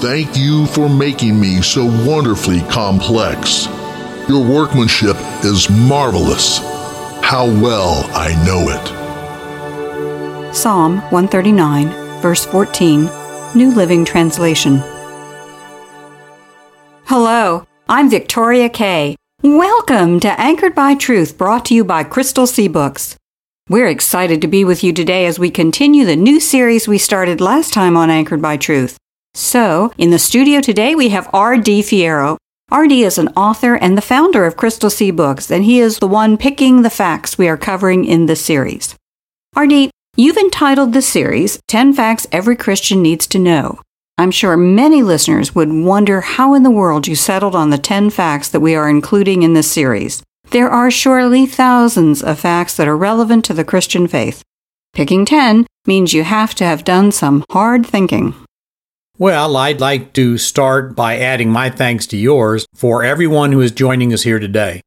Thank 0.00 0.36
you 0.36 0.66
for 0.66 0.90
making 0.90 1.40
me 1.40 1.62
so 1.62 1.86
wonderfully 2.06 2.60
complex. 2.70 3.64
Your 4.28 4.44
workmanship 4.44 5.16
is 5.42 5.70
marvelous. 5.70 6.58
How 7.22 7.46
well 7.46 8.04
I 8.12 8.34
know 8.44 8.68
it. 8.68 10.54
Psalm 10.54 10.98
139, 11.10 11.88
verse 12.20 12.44
14, 12.44 13.08
New 13.54 13.70
Living 13.74 14.04
Translation. 14.04 14.82
Hello, 17.06 17.64
I'm 17.88 18.10
Victoria 18.10 18.68
Kay. 18.68 19.16
Welcome 19.42 20.20
to 20.20 20.38
Anchored 20.38 20.74
by 20.74 20.94
Truth, 20.94 21.38
brought 21.38 21.64
to 21.64 21.74
you 21.74 21.84
by 21.86 22.04
Crystal 22.04 22.46
Sea 22.46 22.68
Books. 22.68 23.16
We're 23.70 23.88
excited 23.88 24.42
to 24.42 24.46
be 24.46 24.62
with 24.62 24.84
you 24.84 24.92
today 24.92 25.24
as 25.24 25.38
we 25.38 25.50
continue 25.50 26.04
the 26.04 26.16
new 26.16 26.38
series 26.38 26.86
we 26.86 26.98
started 26.98 27.40
last 27.40 27.72
time 27.72 27.96
on 27.96 28.10
Anchored 28.10 28.42
by 28.42 28.58
Truth. 28.58 28.98
So, 29.36 29.92
in 29.98 30.08
the 30.08 30.18
studio 30.18 30.62
today, 30.62 30.94
we 30.94 31.10
have 31.10 31.28
R.D. 31.30 31.82
Fierro. 31.82 32.38
R.D. 32.70 33.02
is 33.02 33.18
an 33.18 33.28
author 33.36 33.74
and 33.74 33.94
the 33.94 34.00
founder 34.00 34.46
of 34.46 34.56
Crystal 34.56 34.88
Sea 34.88 35.10
Books, 35.10 35.50
and 35.50 35.62
he 35.62 35.78
is 35.78 35.98
the 35.98 36.08
one 36.08 36.38
picking 36.38 36.80
the 36.80 36.88
facts 36.88 37.36
we 37.36 37.46
are 37.46 37.58
covering 37.58 38.06
in 38.06 38.24
this 38.24 38.42
series. 38.42 38.94
R.D., 39.54 39.90
you've 40.16 40.38
entitled 40.38 40.94
the 40.94 41.02
series 41.02 41.60
10 41.68 41.92
Facts 41.92 42.26
Every 42.32 42.56
Christian 42.56 43.02
Needs 43.02 43.26
to 43.26 43.38
Know. 43.38 43.78
I'm 44.16 44.30
sure 44.30 44.56
many 44.56 45.02
listeners 45.02 45.54
would 45.54 45.70
wonder 45.70 46.22
how 46.22 46.54
in 46.54 46.62
the 46.62 46.70
world 46.70 47.06
you 47.06 47.14
settled 47.14 47.54
on 47.54 47.68
the 47.68 47.76
10 47.76 48.08
facts 48.08 48.48
that 48.48 48.60
we 48.60 48.74
are 48.74 48.88
including 48.88 49.42
in 49.42 49.52
this 49.52 49.70
series. 49.70 50.22
There 50.48 50.70
are 50.70 50.90
surely 50.90 51.44
thousands 51.44 52.22
of 52.22 52.40
facts 52.40 52.74
that 52.78 52.88
are 52.88 52.96
relevant 52.96 53.44
to 53.44 53.52
the 53.52 53.64
Christian 53.64 54.08
faith. 54.08 54.42
Picking 54.94 55.26
10 55.26 55.66
means 55.86 56.14
you 56.14 56.24
have 56.24 56.54
to 56.54 56.64
have 56.64 56.84
done 56.84 57.12
some 57.12 57.44
hard 57.50 57.84
thinking. 57.84 58.34
Well, 59.18 59.56
I'd 59.56 59.80
like 59.80 60.12
to 60.14 60.36
start 60.36 60.94
by 60.94 61.18
adding 61.18 61.50
my 61.50 61.70
thanks 61.70 62.06
to 62.08 62.18
yours 62.18 62.66
for 62.74 63.02
everyone 63.02 63.50
who 63.50 63.62
is 63.62 63.70
joining 63.70 64.12
us 64.12 64.24
here 64.24 64.38
today. 64.38 64.82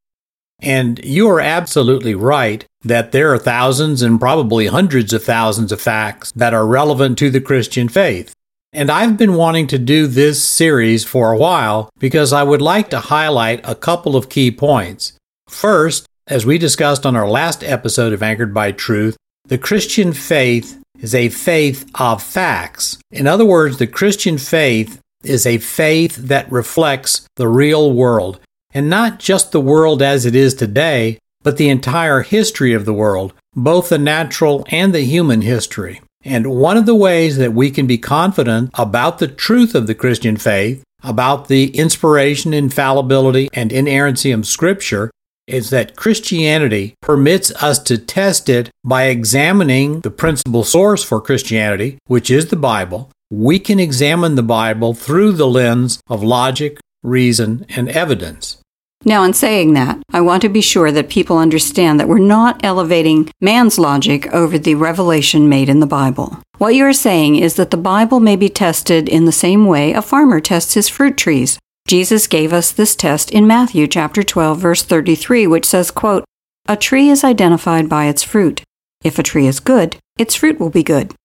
And 0.62 1.04
you 1.04 1.28
are 1.30 1.40
absolutely 1.40 2.14
right 2.14 2.64
that 2.84 3.12
there 3.12 3.34
are 3.34 3.40
thousands 3.40 4.04
and 4.04 4.20
probably 4.20 4.68
hundreds 4.68 5.14
of 5.14 5.24
thousands 5.24 5.72
of 5.72 5.82
facts 5.82 6.32
that 6.34 6.54
are 6.54 6.68
relevant 6.68 7.18
to 7.18 7.32
the 7.32 7.42
Christian 7.42 7.90
faith. 7.90 8.36
And 8.72 8.92
I've 8.92 9.18
been 9.18 9.34
wanting 9.34 9.66
to 9.68 9.80
do 9.80 10.06
this 10.06 10.44
series 10.44 11.04
for 11.04 11.32
a 11.32 11.38
while 11.38 11.90
because 11.98 12.32
I 12.32 12.44
would 12.44 12.62
like 12.62 12.92
to 12.92 13.00
highlight 13.00 13.62
a 13.64 13.74
couple 13.74 14.16
of 14.16 14.30
key 14.30 14.52
points. 14.52 15.14
First, 15.48 16.06
as 16.28 16.46
we 16.46 16.60
discussed 16.60 17.04
on 17.04 17.16
our 17.16 17.28
last 17.28 17.64
episode 17.64 18.14
of 18.14 18.22
Anchored 18.22 18.54
by 18.54 18.74
Truth, 18.74 19.18
the 19.48 19.58
Christian 19.58 20.14
faith 20.14 20.79
is 21.02 21.16
a 21.16 21.30
faith 21.30 21.90
of 21.96 22.22
facts. 22.22 22.98
In 23.12 23.28
other 23.28 23.46
words, 23.46 23.78
the 23.78 23.88
Christian 23.88 24.38
faith 24.38 25.00
is 25.24 25.46
a 25.46 25.58
faith 25.58 26.16
that 26.16 26.52
reflects 26.52 27.28
the 27.36 27.48
real 27.48 27.92
world, 27.92 28.40
and 28.72 28.90
not 28.90 29.20
just 29.20 29.52
the 29.52 29.62
world 29.62 30.02
as 30.02 30.26
it 30.26 30.36
is 30.36 30.54
today, 30.54 31.18
but 31.42 31.58
the 31.58 31.70
entire 31.70 32.22
history 32.22 32.74
of 32.74 32.86
the 32.86 32.94
world, 32.94 33.34
both 33.56 33.90
the 33.90 33.98
natural 33.98 34.66
and 34.70 34.94
the 34.94 35.02
human 35.02 35.42
history. 35.42 36.02
And 36.24 36.48
one 36.48 36.78
of 36.78 36.86
the 36.86 36.96
ways 36.96 37.38
that 37.38 37.54
we 37.54 37.72
can 37.72 37.88
be 37.88 37.98
confident 37.98 38.72
about 38.74 39.20
the 39.20 39.28
truth 39.28 39.74
of 39.74 39.88
the 39.88 39.96
Christian 39.96 40.36
faith, 40.36 40.84
about 41.02 41.48
the 41.48 41.68
inspiration, 41.76 42.54
infallibility, 42.54 43.48
and 43.54 43.72
inerrancy 43.72 44.32
of 44.32 44.46
Scripture, 44.46 45.10
is 45.50 45.70
that 45.72 45.96
Christianity 45.96 46.94
permits 47.02 47.52
us 47.64 47.80
to 47.80 47.98
test 47.98 48.50
it 48.50 48.70
by 48.84 49.06
examining 49.06 50.02
the 50.02 50.12
principal 50.12 50.64
source 50.64 51.04
for 51.04 51.20
Christianity, 51.20 51.98
which 52.08 52.30
is 52.30 52.48
the 52.48 52.56
Bible. 52.56 53.12
We 53.32 53.60
can 53.60 53.80
examine 53.80 54.36
the 54.36 54.44
Bible 54.44 54.94
through 54.94 55.34
the 55.34 55.48
lens 55.48 56.02
of 56.08 56.24
logic, 56.24 56.80
reason, 57.04 57.66
and 57.70 57.90
evidence. 57.90 58.58
Now, 59.06 59.24
in 59.24 59.34
saying 59.34 59.76
that, 59.76 59.98
I 60.12 60.20
want 60.20 60.42
to 60.42 60.50
be 60.50 60.60
sure 60.60 60.92
that 60.92 61.10
people 61.10 61.38
understand 61.38 62.00
that 62.00 62.10
we're 62.10 62.20
not 62.20 62.60
elevating 62.66 63.30
man's 63.40 63.80
logic 63.80 64.28
over 64.34 64.58
the 64.58 64.76
revelation 64.76 65.48
made 65.48 65.70
in 65.70 65.80
the 65.80 65.86
Bible. 65.86 66.38
What 66.58 66.76
you 66.76 66.84
are 66.86 66.94
saying 66.94 67.38
is 67.38 67.56
that 67.56 67.72
the 67.72 67.78
Bible 67.78 68.20
may 68.20 68.36
be 68.36 68.50
tested 68.50 69.08
in 69.08 69.24
the 69.24 69.32
same 69.32 69.66
way 69.66 69.94
a 69.94 70.02
farmer 70.02 70.42
tests 70.42 70.74
his 70.74 70.90
fruit 70.90 71.16
trees. 71.16 71.58
Jesus 71.90 72.28
gave 72.28 72.54
us 72.54 72.72
this 72.72 72.96
test 72.96 73.32
in 73.32 73.48
Matthew 73.48 73.88
chapter 73.88 74.22
12 74.22 74.60
verse 74.60 74.84
33 74.84 75.48
which 75.48 75.66
says, 75.66 75.90
quote, 75.90 76.24
"A 76.68 76.78
tree 76.78 77.10
is 77.10 77.24
identified 77.24 77.90
by 77.90 78.06
its 78.06 78.22
fruit. 78.22 78.62
If 79.04 79.18
a 79.18 79.24
tree 79.24 79.48
is 79.48 79.60
good, 79.60 79.98
its 80.16 80.36
fruit 80.36 80.60
will 80.60 80.70
be 80.70 80.84
good. 80.84 81.16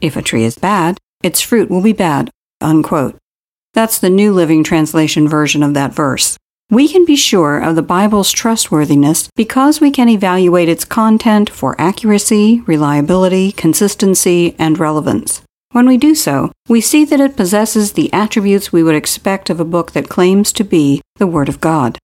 If 0.00 0.16
a 0.16 0.22
tree 0.22 0.44
is 0.44 0.56
bad, 0.56 0.96
its 1.22 1.42
fruit 1.42 1.68
will 1.68 1.82
be 1.82 1.92
bad." 1.92 2.30
Unquote. 2.62 3.18
That's 3.74 3.98
the 3.98 4.08
New 4.08 4.32
Living 4.32 4.64
Translation 4.64 5.28
version 5.28 5.62
of 5.62 5.74
that 5.74 5.92
verse. 5.92 6.38
We 6.70 6.88
can 6.88 7.04
be 7.04 7.16
sure 7.16 7.58
of 7.58 7.76
the 7.76 7.82
Bible's 7.82 8.32
trustworthiness 8.32 9.28
because 9.36 9.82
we 9.82 9.90
can 9.90 10.08
evaluate 10.08 10.70
its 10.70 10.86
content 10.86 11.50
for 11.50 11.78
accuracy, 11.78 12.62
reliability, 12.64 13.52
consistency, 13.52 14.54
and 14.58 14.78
relevance. 14.78 15.42
When 15.74 15.88
we 15.88 15.96
do 15.96 16.14
so, 16.14 16.52
we 16.68 16.80
see 16.80 17.04
that 17.04 17.18
it 17.18 17.36
possesses 17.36 17.94
the 17.94 18.12
attributes 18.12 18.72
we 18.72 18.84
would 18.84 18.94
expect 18.94 19.50
of 19.50 19.58
a 19.58 19.64
book 19.64 19.90
that 19.90 20.08
claims 20.08 20.52
to 20.52 20.62
be 20.62 21.02
the 21.16 21.26
Word 21.26 21.48
of 21.48 21.60
God. 21.60 21.98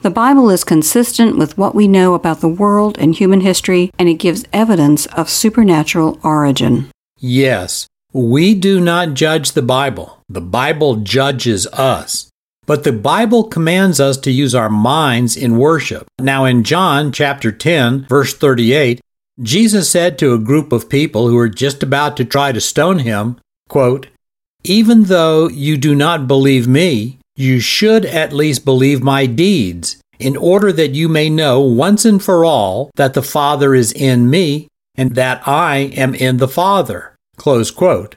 The 0.00 0.10
Bible 0.10 0.50
is 0.50 0.64
consistent 0.64 1.38
with 1.38 1.56
what 1.56 1.76
we 1.76 1.86
know 1.86 2.14
about 2.14 2.40
the 2.40 2.48
world 2.48 2.98
and 2.98 3.14
human 3.14 3.42
history, 3.42 3.92
and 4.00 4.08
it 4.08 4.14
gives 4.14 4.44
evidence 4.52 5.06
of 5.06 5.30
supernatural 5.30 6.18
origin. 6.24 6.90
Yes, 7.16 7.86
we 8.12 8.52
do 8.52 8.80
not 8.80 9.14
judge 9.14 9.52
the 9.52 9.62
Bible. 9.62 10.18
The 10.28 10.40
Bible 10.40 10.96
judges 10.96 11.68
us. 11.68 12.28
But 12.66 12.82
the 12.82 12.92
Bible 12.92 13.44
commands 13.44 14.00
us 14.00 14.16
to 14.16 14.32
use 14.32 14.56
our 14.56 14.68
minds 14.68 15.36
in 15.36 15.56
worship. 15.56 16.08
Now 16.18 16.46
in 16.46 16.64
John 16.64 17.12
chapter 17.12 17.52
10, 17.52 18.06
verse 18.06 18.34
38, 18.34 19.00
Jesus 19.42 19.90
said 19.90 20.18
to 20.18 20.32
a 20.32 20.38
group 20.38 20.72
of 20.72 20.88
people 20.88 21.28
who 21.28 21.34
were 21.34 21.48
just 21.48 21.82
about 21.82 22.16
to 22.16 22.24
try 22.24 22.52
to 22.52 22.60
stone 22.60 23.00
him, 23.00 23.40
quote, 23.68 24.06
Even 24.62 25.04
though 25.04 25.48
you 25.48 25.76
do 25.76 25.94
not 25.94 26.28
believe 26.28 26.68
me, 26.68 27.18
you 27.36 27.58
should 27.58 28.06
at 28.06 28.32
least 28.32 28.64
believe 28.64 29.02
my 29.02 29.26
deeds, 29.26 29.96
in 30.20 30.36
order 30.36 30.72
that 30.72 30.94
you 30.94 31.08
may 31.08 31.28
know 31.28 31.60
once 31.60 32.04
and 32.04 32.22
for 32.22 32.44
all 32.44 32.90
that 32.94 33.14
the 33.14 33.22
Father 33.22 33.74
is 33.74 33.92
in 33.92 34.30
me 34.30 34.68
and 34.94 35.16
that 35.16 35.46
I 35.48 35.92
am 35.96 36.14
in 36.14 36.36
the 36.36 36.48
Father. 36.48 37.16
Close 37.36 37.72
quote. 37.72 38.14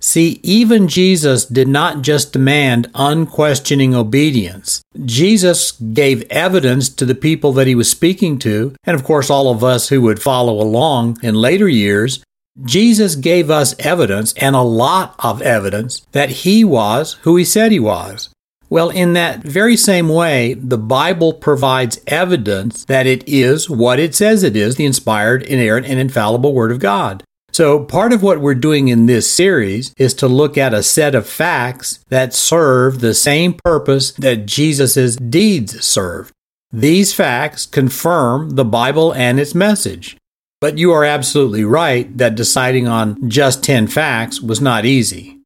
See, 0.00 0.40
even 0.42 0.88
Jesus 0.88 1.44
did 1.44 1.68
not 1.68 2.00
just 2.00 2.32
demand 2.32 2.90
unquestioning 2.94 3.94
obedience. 3.94 4.80
Jesus 5.04 5.72
gave 5.72 6.22
evidence 6.30 6.88
to 6.88 7.04
the 7.04 7.14
people 7.14 7.52
that 7.52 7.66
he 7.66 7.74
was 7.74 7.90
speaking 7.90 8.38
to, 8.40 8.74
and 8.84 8.94
of 8.94 9.04
course, 9.04 9.28
all 9.28 9.50
of 9.50 9.62
us 9.62 9.90
who 9.90 10.00
would 10.00 10.22
follow 10.22 10.60
along 10.60 11.18
in 11.22 11.34
later 11.34 11.68
years. 11.68 12.24
Jesus 12.64 13.14
gave 13.14 13.50
us 13.50 13.74
evidence, 13.78 14.32
and 14.34 14.56
a 14.56 14.62
lot 14.62 15.14
of 15.18 15.42
evidence, 15.42 16.06
that 16.12 16.30
he 16.30 16.64
was 16.64 17.14
who 17.22 17.36
he 17.36 17.44
said 17.44 17.70
he 17.70 17.78
was. 17.78 18.30
Well, 18.70 18.88
in 18.90 19.14
that 19.14 19.42
very 19.42 19.76
same 19.76 20.08
way, 20.08 20.54
the 20.54 20.78
Bible 20.78 21.32
provides 21.32 22.00
evidence 22.06 22.84
that 22.84 23.06
it 23.06 23.28
is 23.28 23.68
what 23.68 23.98
it 23.98 24.14
says 24.14 24.44
it 24.44 24.56
is 24.56 24.76
the 24.76 24.86
inspired, 24.86 25.42
inerrant, 25.42 25.86
and 25.86 25.98
infallible 25.98 26.54
Word 26.54 26.70
of 26.70 26.78
God. 26.78 27.22
So, 27.52 27.84
part 27.84 28.12
of 28.12 28.22
what 28.22 28.40
we're 28.40 28.54
doing 28.54 28.88
in 28.88 29.06
this 29.06 29.30
series 29.30 29.92
is 29.96 30.14
to 30.14 30.28
look 30.28 30.56
at 30.56 30.74
a 30.74 30.82
set 30.82 31.14
of 31.14 31.26
facts 31.26 32.04
that 32.08 32.32
serve 32.32 33.00
the 33.00 33.14
same 33.14 33.54
purpose 33.64 34.12
that 34.12 34.46
Jesus' 34.46 35.16
deeds 35.16 35.84
served. 35.84 36.32
These 36.72 37.12
facts 37.12 37.66
confirm 37.66 38.50
the 38.50 38.64
Bible 38.64 39.12
and 39.12 39.40
its 39.40 39.54
message. 39.54 40.16
But 40.60 40.78
you 40.78 40.92
are 40.92 41.04
absolutely 41.04 41.64
right 41.64 42.16
that 42.18 42.34
deciding 42.34 42.86
on 42.86 43.28
just 43.28 43.64
10 43.64 43.88
facts 43.88 44.40
was 44.40 44.60
not 44.60 44.84
easy. 44.84 45.38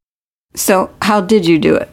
So, 0.55 0.91
how 1.03 1.21
did 1.21 1.47
you 1.47 1.59
do 1.59 1.75
it? 1.77 1.89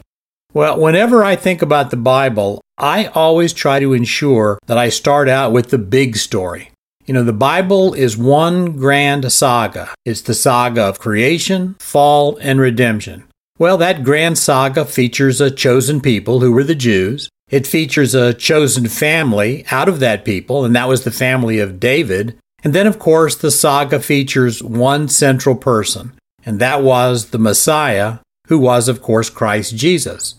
Well, 0.53 0.79
whenever 0.79 1.23
I 1.23 1.37
think 1.37 1.61
about 1.61 1.91
the 1.91 1.97
Bible, 1.97 2.61
I 2.77 3.05
always 3.05 3.53
try 3.53 3.79
to 3.79 3.93
ensure 3.93 4.59
that 4.67 4.77
I 4.77 4.89
start 4.89 5.29
out 5.29 5.53
with 5.53 5.69
the 5.69 5.77
big 5.77 6.17
story. 6.17 6.71
You 7.05 7.15
know, 7.15 7.23
the 7.23 7.33
Bible 7.33 7.93
is 7.93 8.15
one 8.15 8.73
grand 8.73 9.31
saga. 9.31 9.89
It's 10.05 10.21
the 10.21 10.35
saga 10.35 10.83
of 10.83 10.99
creation, 10.99 11.75
fall, 11.79 12.37
and 12.41 12.59
redemption. 12.59 13.23
Well, 13.57 13.77
that 13.77 14.03
grand 14.03 14.37
saga 14.37 14.85
features 14.85 15.41
a 15.41 15.49
chosen 15.49 15.99
people 15.99 16.39
who 16.39 16.51
were 16.51 16.63
the 16.63 16.75
Jews. 16.75 17.29
It 17.49 17.67
features 17.67 18.13
a 18.13 18.33
chosen 18.33 18.87
family 18.87 19.65
out 19.71 19.89
of 19.89 19.99
that 19.99 20.23
people, 20.23 20.63
and 20.63 20.75
that 20.75 20.87
was 20.87 21.03
the 21.03 21.11
family 21.11 21.59
of 21.59 21.79
David. 21.79 22.37
And 22.63 22.73
then, 22.73 22.87
of 22.87 22.99
course, 22.99 23.35
the 23.35 23.51
saga 23.51 23.99
features 23.99 24.61
one 24.61 25.07
central 25.07 25.55
person, 25.55 26.13
and 26.45 26.59
that 26.59 26.83
was 26.83 27.31
the 27.31 27.39
Messiah, 27.39 28.19
who 28.47 28.59
was, 28.59 28.87
of 28.87 29.01
course, 29.01 29.29
Christ 29.29 29.75
Jesus. 29.75 30.35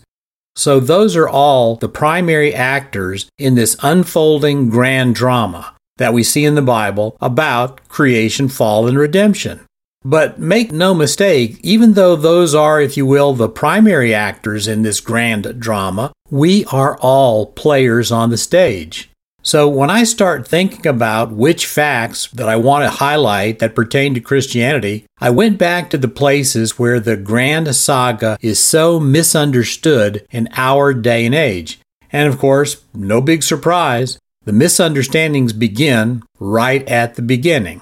So, 0.55 0.79
those 0.79 1.15
are 1.15 1.27
all 1.27 1.75
the 1.75 1.89
primary 1.89 2.53
actors 2.53 3.27
in 3.37 3.55
this 3.55 3.75
unfolding 3.81 4.69
grand 4.69 5.15
drama 5.15 5.73
that 5.97 6.13
we 6.13 6.23
see 6.23 6.45
in 6.45 6.55
the 6.55 6.61
Bible 6.61 7.17
about 7.21 7.87
creation, 7.87 8.47
fall, 8.47 8.87
and 8.87 8.97
redemption. 8.97 9.61
But 10.05 10.37
make 10.37 10.71
no 10.71 10.93
mistake, 10.93 11.59
even 11.63 11.93
though 11.93 12.15
those 12.15 12.53
are, 12.53 12.81
if 12.81 12.97
you 12.97 13.05
will, 13.05 13.33
the 13.33 13.47
primary 13.47 14.13
actors 14.13 14.67
in 14.67 14.81
this 14.81 14.99
grand 14.99 15.59
drama, 15.59 16.11
we 16.29 16.65
are 16.65 16.97
all 16.97 17.45
players 17.45 18.11
on 18.11 18.29
the 18.29 18.37
stage. 18.37 19.09
So 19.45 19.67
when 19.67 19.89
I 19.89 20.05
start 20.05 20.47
thinking 20.47 20.87
about 20.87 21.33
which 21.33 21.65
facts 21.65 22.27
that 22.27 22.47
I 22.47 22.55
want 22.55 22.85
to 22.85 22.89
highlight 22.89 23.59
that 23.59 23.75
pertain 23.75 24.13
to 24.13 24.21
Christianity, 24.21 25.05
I 25.19 25.31
went 25.31 25.57
back 25.57 25.89
to 25.89 25.97
the 25.97 26.07
places 26.07 26.79
where 26.79 26.99
the 26.99 27.17
grand 27.17 27.73
saga 27.75 28.37
is 28.41 28.63
so 28.63 29.01
misunderstood 29.01 30.25
in 30.31 30.47
our 30.53 30.93
day 30.93 31.25
and 31.25 31.35
age. 31.35 31.79
And 32.09 32.31
of 32.31 32.39
course, 32.39 32.83
no 32.93 33.19
big 33.19 33.43
surprise, 33.43 34.17
the 34.45 34.53
misunderstandings 34.53 35.53
begin 35.53 36.23
right 36.39 36.87
at 36.87 37.15
the 37.15 37.21
beginning. 37.21 37.81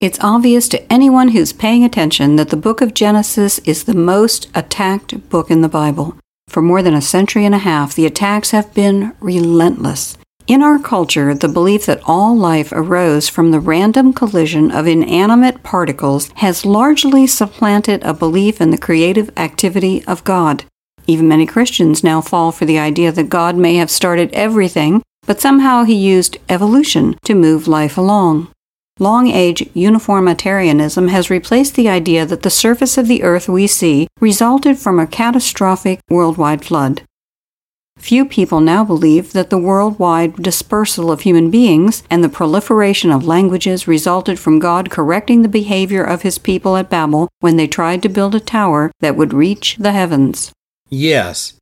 It's 0.00 0.20
obvious 0.20 0.68
to 0.68 0.92
anyone 0.92 1.28
who's 1.28 1.52
paying 1.52 1.82
attention 1.82 2.36
that 2.36 2.50
the 2.50 2.56
book 2.56 2.80
of 2.80 2.94
Genesis 2.94 3.58
is 3.60 3.84
the 3.84 3.94
most 3.94 4.48
attacked 4.54 5.28
book 5.28 5.50
in 5.50 5.60
the 5.60 5.68
Bible. 5.68 6.16
For 6.46 6.62
more 6.62 6.82
than 6.82 6.94
a 6.94 7.02
century 7.02 7.44
and 7.44 7.54
a 7.54 7.58
half, 7.58 7.94
the 7.94 8.06
attacks 8.06 8.52
have 8.52 8.72
been 8.74 9.14
relentless. 9.20 10.16
In 10.46 10.62
our 10.62 10.78
culture, 10.78 11.34
the 11.34 11.48
belief 11.48 11.84
that 11.86 12.00
all 12.06 12.34
life 12.34 12.72
arose 12.72 13.28
from 13.28 13.50
the 13.50 13.60
random 13.60 14.12
collision 14.12 14.70
of 14.70 14.86
inanimate 14.86 15.62
particles 15.62 16.30
has 16.36 16.64
largely 16.64 17.26
supplanted 17.26 18.02
a 18.02 18.14
belief 18.14 18.60
in 18.60 18.70
the 18.70 18.78
creative 18.78 19.30
activity 19.36 20.04
of 20.06 20.24
God. 20.24 20.64
Even 21.06 21.28
many 21.28 21.44
Christians 21.44 22.04
now 22.04 22.20
fall 22.20 22.52
for 22.52 22.64
the 22.64 22.78
idea 22.78 23.12
that 23.12 23.28
God 23.28 23.56
may 23.56 23.74
have 23.74 23.90
started 23.90 24.30
everything 24.32 25.02
but 25.28 25.42
somehow 25.42 25.84
he 25.84 25.94
used 25.94 26.38
evolution 26.48 27.14
to 27.22 27.34
move 27.34 27.68
life 27.68 27.98
along. 27.98 28.48
Long 28.98 29.28
age 29.28 29.68
uniformitarianism 29.74 31.08
has 31.08 31.28
replaced 31.28 31.74
the 31.74 31.88
idea 31.88 32.24
that 32.24 32.42
the 32.42 32.50
surface 32.50 32.96
of 32.96 33.08
the 33.08 33.22
earth 33.22 33.46
we 33.46 33.66
see 33.66 34.08
resulted 34.20 34.78
from 34.78 34.98
a 34.98 35.06
catastrophic 35.06 36.00
worldwide 36.08 36.64
flood. 36.64 37.02
Few 37.98 38.24
people 38.24 38.60
now 38.60 38.84
believe 38.84 39.34
that 39.34 39.50
the 39.50 39.58
worldwide 39.58 40.36
dispersal 40.36 41.12
of 41.12 41.20
human 41.20 41.50
beings 41.50 42.04
and 42.08 42.24
the 42.24 42.30
proliferation 42.30 43.10
of 43.10 43.26
languages 43.26 43.86
resulted 43.86 44.38
from 44.38 44.58
God 44.58 44.88
correcting 44.88 45.42
the 45.42 45.48
behavior 45.48 46.04
of 46.04 46.22
his 46.22 46.38
people 46.38 46.74
at 46.78 46.88
Babel 46.88 47.28
when 47.40 47.58
they 47.58 47.66
tried 47.66 48.02
to 48.02 48.08
build 48.08 48.34
a 48.34 48.40
tower 48.40 48.90
that 49.00 49.16
would 49.16 49.34
reach 49.34 49.76
the 49.78 49.92
heavens. 49.92 50.52
Yes, 50.88 51.57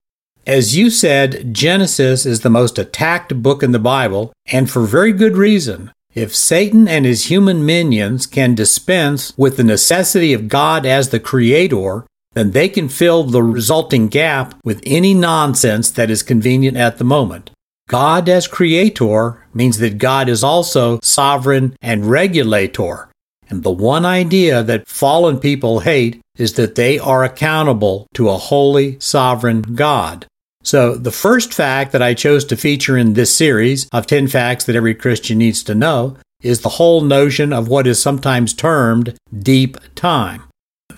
as 0.47 0.77
you 0.77 0.91
said, 0.91 1.53
Genesis 1.53 2.25
is 2.25 2.41
the 2.41 2.51
most 2.51 2.79
attacked 2.79 3.43
book 3.43 3.63
in 3.63 3.73
the 3.73 3.79
Bible, 3.79 4.33
and 4.47 4.71
for 4.71 4.83
very 4.83 5.13
good 5.13 5.37
reason. 5.37 5.91
If 6.15 6.35
Satan 6.35 6.87
and 6.89 7.05
his 7.05 7.27
human 7.27 7.67
minions 7.67 8.27
can 8.27 8.55
dispense 8.55 9.35
with 9.37 9.57
the 9.57 9.65
necessity 9.65 10.33
of 10.33 10.49
God 10.49 10.87
as 10.87 11.11
the 11.11 11.21
creator, 11.21 12.07
then 12.35 12.53
they 12.53 12.69
can 12.69 12.89
fill 12.89 13.25
the 13.25 13.43
resulting 13.43 14.09
gap 14.09 14.55
with 14.65 14.83
any 14.87 15.15
nonsense 15.15 15.91
that 15.91 16.11
is 16.11 16.23
convenient 16.23 16.77
at 16.77 16.99
the 16.99 17.05
moment. 17.05 17.51
God 17.89 18.29
as 18.29 18.47
creator 18.47 19.47
means 19.53 19.79
that 19.79 19.99
God 19.99 20.29
is 20.29 20.45
also 20.45 21.01
sovereign 21.03 21.77
and 21.83 22.07
regulator. 22.07 23.09
And 23.49 23.63
the 23.63 23.71
one 23.71 24.05
idea 24.05 24.63
that 24.63 24.89
fallen 24.89 25.39
people 25.39 25.81
hate 25.81 26.21
is 26.37 26.55
that 26.55 26.75
they 26.75 26.99
are 26.99 27.25
accountable 27.25 28.07
to 28.15 28.29
a 28.29 28.37
holy, 28.37 28.99
sovereign 29.01 29.63
God. 29.63 30.27
So, 30.67 30.97
the 30.97 31.13
first 31.13 31.55
fact 31.55 31.93
that 31.93 32.03
I 32.03 32.13
chose 32.13 32.45
to 32.47 32.57
feature 32.57 32.99
in 32.99 33.13
this 33.13 33.33
series 33.33 33.89
of 33.93 34.09
10 34.09 34.27
facts 34.27 34.65
that 34.65 34.75
every 34.75 34.97
Christian 34.97 35.39
needs 35.39 35.63
to 35.63 35.77
know 35.77 36.17
is 36.43 36.63
the 36.63 36.71
whole 36.71 37.03
notion 37.03 37.53
of 37.53 37.69
what 37.69 37.87
is 37.87 38.03
sometimes 38.03 38.53
termed 38.53 39.17
deep 39.33 39.77
time. 39.95 40.43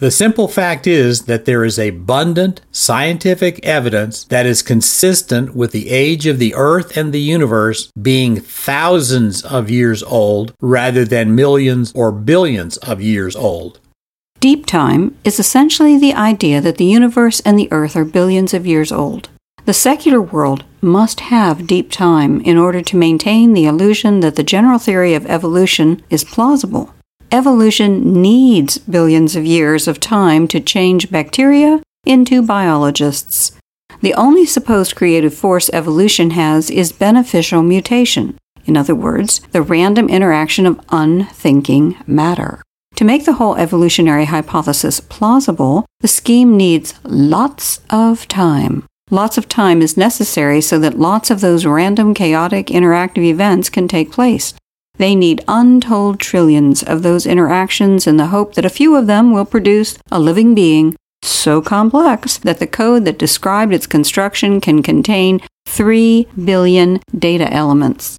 The 0.00 0.10
simple 0.10 0.48
fact 0.48 0.86
is 0.86 1.26
that 1.26 1.44
there 1.44 1.66
is 1.66 1.78
abundant 1.78 2.62
scientific 2.72 3.62
evidence 3.62 4.24
that 4.24 4.46
is 4.46 4.62
consistent 4.62 5.54
with 5.54 5.72
the 5.72 5.90
age 5.90 6.24
of 6.24 6.38
the 6.38 6.54
earth 6.54 6.96
and 6.96 7.12
the 7.12 7.20
universe 7.20 7.92
being 8.00 8.40
thousands 8.40 9.44
of 9.44 9.70
years 9.70 10.02
old 10.02 10.54
rather 10.62 11.04
than 11.04 11.34
millions 11.34 11.92
or 11.94 12.10
billions 12.10 12.78
of 12.78 13.02
years 13.02 13.36
old. 13.36 13.80
Deep 14.40 14.64
time 14.64 15.14
is 15.24 15.38
essentially 15.38 15.98
the 15.98 16.14
idea 16.14 16.58
that 16.62 16.78
the 16.78 16.86
universe 16.86 17.40
and 17.40 17.58
the 17.58 17.70
earth 17.70 17.94
are 17.96 18.06
billions 18.06 18.54
of 18.54 18.66
years 18.66 18.90
old. 18.90 19.28
The 19.68 19.74
secular 19.74 20.22
world 20.22 20.64
must 20.80 21.20
have 21.20 21.66
deep 21.66 21.90
time 21.90 22.40
in 22.40 22.56
order 22.56 22.80
to 22.80 22.96
maintain 22.96 23.52
the 23.52 23.66
illusion 23.66 24.20
that 24.20 24.36
the 24.36 24.42
general 24.42 24.78
theory 24.78 25.12
of 25.12 25.26
evolution 25.26 26.02
is 26.08 26.24
plausible. 26.24 26.94
Evolution 27.30 28.22
needs 28.22 28.78
billions 28.78 29.36
of 29.36 29.44
years 29.44 29.86
of 29.86 30.00
time 30.00 30.48
to 30.48 30.58
change 30.58 31.10
bacteria 31.10 31.82
into 32.06 32.40
biologists. 32.40 33.52
The 34.00 34.14
only 34.14 34.46
supposed 34.46 34.96
creative 34.96 35.34
force 35.34 35.68
evolution 35.74 36.30
has 36.30 36.70
is 36.70 36.90
beneficial 36.90 37.62
mutation. 37.62 38.38
In 38.64 38.74
other 38.74 38.94
words, 38.94 39.42
the 39.52 39.60
random 39.60 40.08
interaction 40.08 40.64
of 40.64 40.80
unthinking 40.88 41.94
matter. 42.06 42.62
To 42.96 43.04
make 43.04 43.26
the 43.26 43.34
whole 43.34 43.56
evolutionary 43.56 44.24
hypothesis 44.24 44.98
plausible, 44.98 45.84
the 46.00 46.08
scheme 46.08 46.56
needs 46.56 46.94
lots 47.04 47.80
of 47.90 48.26
time. 48.28 48.86
Lots 49.10 49.38
of 49.38 49.48
time 49.48 49.80
is 49.80 49.96
necessary 49.96 50.60
so 50.60 50.78
that 50.80 50.98
lots 50.98 51.30
of 51.30 51.40
those 51.40 51.64
random, 51.64 52.12
chaotic, 52.12 52.66
interactive 52.66 53.24
events 53.24 53.70
can 53.70 53.88
take 53.88 54.12
place. 54.12 54.52
They 54.98 55.14
need 55.14 55.44
untold 55.48 56.20
trillions 56.20 56.82
of 56.82 57.02
those 57.02 57.24
interactions 57.24 58.06
in 58.06 58.18
the 58.18 58.26
hope 58.26 58.54
that 58.54 58.66
a 58.66 58.70
few 58.70 58.96
of 58.96 59.06
them 59.06 59.32
will 59.32 59.46
produce 59.46 59.96
a 60.10 60.18
living 60.18 60.54
being 60.54 60.94
so 61.22 61.62
complex 61.62 62.36
that 62.38 62.58
the 62.58 62.66
code 62.66 63.04
that 63.06 63.18
described 63.18 63.72
its 63.72 63.86
construction 63.86 64.60
can 64.60 64.82
contain 64.82 65.40
3 65.66 66.26
billion 66.44 67.00
data 67.16 67.50
elements. 67.52 68.18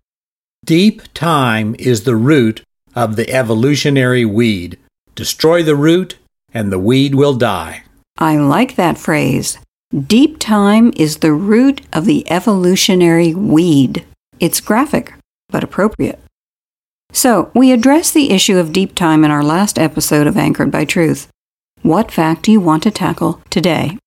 Deep 0.66 1.02
time 1.14 1.76
is 1.78 2.04
the 2.04 2.16
root 2.16 2.64
of 2.96 3.16
the 3.16 3.32
evolutionary 3.32 4.26
weed. 4.26 4.78
Destroy 5.16 5.62
the 5.62 5.76
root, 5.76 6.18
and 6.54 6.72
the 6.72 6.80
weed 6.80 7.14
will 7.14 7.36
die. 7.36 7.84
I 8.18 8.38
like 8.38 8.76
that 8.76 8.98
phrase. 8.98 9.58
Deep 9.98 10.38
time 10.38 10.94
is 10.98 11.18
the 11.18 11.34
root 11.34 11.82
of 11.92 12.06
the 12.06 12.24
evolutionary 12.30 13.34
weed. 13.34 14.06
It's 14.40 14.62
graphic, 14.62 15.16
but 15.50 15.64
appropriate. 15.64 16.20
So, 17.12 17.50
we 17.56 17.72
addressed 17.72 18.14
the 18.14 18.30
issue 18.30 18.60
of 18.60 18.72
deep 18.72 18.94
time 18.94 19.26
in 19.26 19.32
our 19.32 19.42
last 19.42 19.80
episode 19.80 20.28
of 20.28 20.38
Anchored 20.38 20.70
by 20.70 20.86
Truth. 20.86 21.28
What 21.82 22.12
fact 22.12 22.44
do 22.44 22.52
you 22.52 22.62
want 22.62 22.84
to 22.84 22.92
tackle 22.92 23.42
today? 23.50 23.98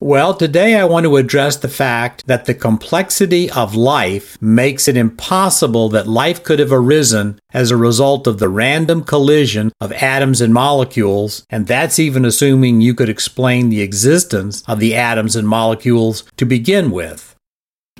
Well, 0.00 0.32
today 0.32 0.76
I 0.76 0.84
want 0.84 1.06
to 1.06 1.16
address 1.16 1.56
the 1.56 1.68
fact 1.68 2.24
that 2.28 2.44
the 2.44 2.54
complexity 2.54 3.50
of 3.50 3.74
life 3.74 4.40
makes 4.40 4.86
it 4.86 4.96
impossible 4.96 5.88
that 5.88 6.06
life 6.06 6.44
could 6.44 6.60
have 6.60 6.72
arisen 6.72 7.40
as 7.52 7.72
a 7.72 7.76
result 7.76 8.28
of 8.28 8.38
the 8.38 8.48
random 8.48 9.02
collision 9.02 9.72
of 9.80 9.90
atoms 9.90 10.40
and 10.40 10.54
molecules, 10.54 11.44
and 11.50 11.66
that's 11.66 11.98
even 11.98 12.24
assuming 12.24 12.80
you 12.80 12.94
could 12.94 13.08
explain 13.08 13.70
the 13.70 13.82
existence 13.82 14.62
of 14.68 14.78
the 14.78 14.94
atoms 14.94 15.34
and 15.34 15.48
molecules 15.48 16.22
to 16.36 16.46
begin 16.46 16.92
with. 16.92 17.34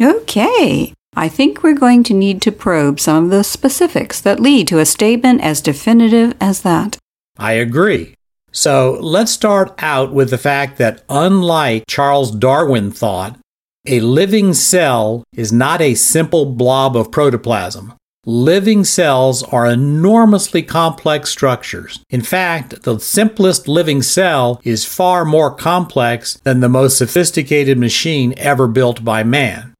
Okay. 0.00 0.95
I 1.17 1.28
think 1.28 1.64
we're 1.64 1.75
going 1.75 2.05
to 2.05 2.14
need 2.14 2.40
to 2.43 2.52
probe 2.52 3.00
some 3.00 3.25
of 3.25 3.31
the 3.31 3.43
specifics 3.43 4.21
that 4.21 4.38
lead 4.38 4.69
to 4.69 4.78
a 4.78 4.87
statement 4.87 5.40
as 5.40 5.61
definitive 5.61 6.37
as 6.40 6.62
that. 6.62 6.97
I 7.37 7.55
agree. 7.55 8.14
So 8.52 8.99
let's 9.00 9.33
start 9.33 9.75
out 9.78 10.12
with 10.12 10.31
the 10.31 10.38
fact 10.38 10.78
that, 10.78 11.02
unlike 11.09 11.85
Charles 11.87 12.31
Darwin 12.31 12.90
thought, 12.90 13.38
a 13.87 14.00
living 14.00 14.55
cell 14.55 15.25
is 15.33 15.52
not 15.52 15.81
a 15.81 15.95
simple 15.95 16.47
blob 16.47 16.97
of 16.97 17.11
protoplasm. 17.11 17.95
Living 18.26 18.85
cells 18.85 19.43
are 19.45 19.64
enormously 19.64 20.62
complex 20.62 21.31
structures. 21.31 22.00
In 22.11 22.21
fact, 22.21 22.83
the 22.83 22.99
simplest 22.99 23.69
living 23.69 24.02
cell 24.02 24.61
is 24.64 24.85
far 24.85 25.25
more 25.25 25.55
complex 25.55 26.35
than 26.45 26.61
the 26.61 26.69
most 26.69 26.99
sophisticated 26.99 27.78
machine 27.78 28.35
ever 28.37 28.69
built 28.69 29.02
by 29.02 29.23
man. 29.23 29.73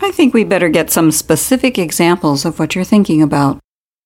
I 0.00 0.10
think 0.10 0.34
we 0.34 0.42
better 0.42 0.68
get 0.68 0.90
some 0.90 1.12
specific 1.12 1.78
examples 1.78 2.44
of 2.44 2.58
what 2.58 2.74
you're 2.74 2.84
thinking 2.84 3.22
about. 3.22 3.60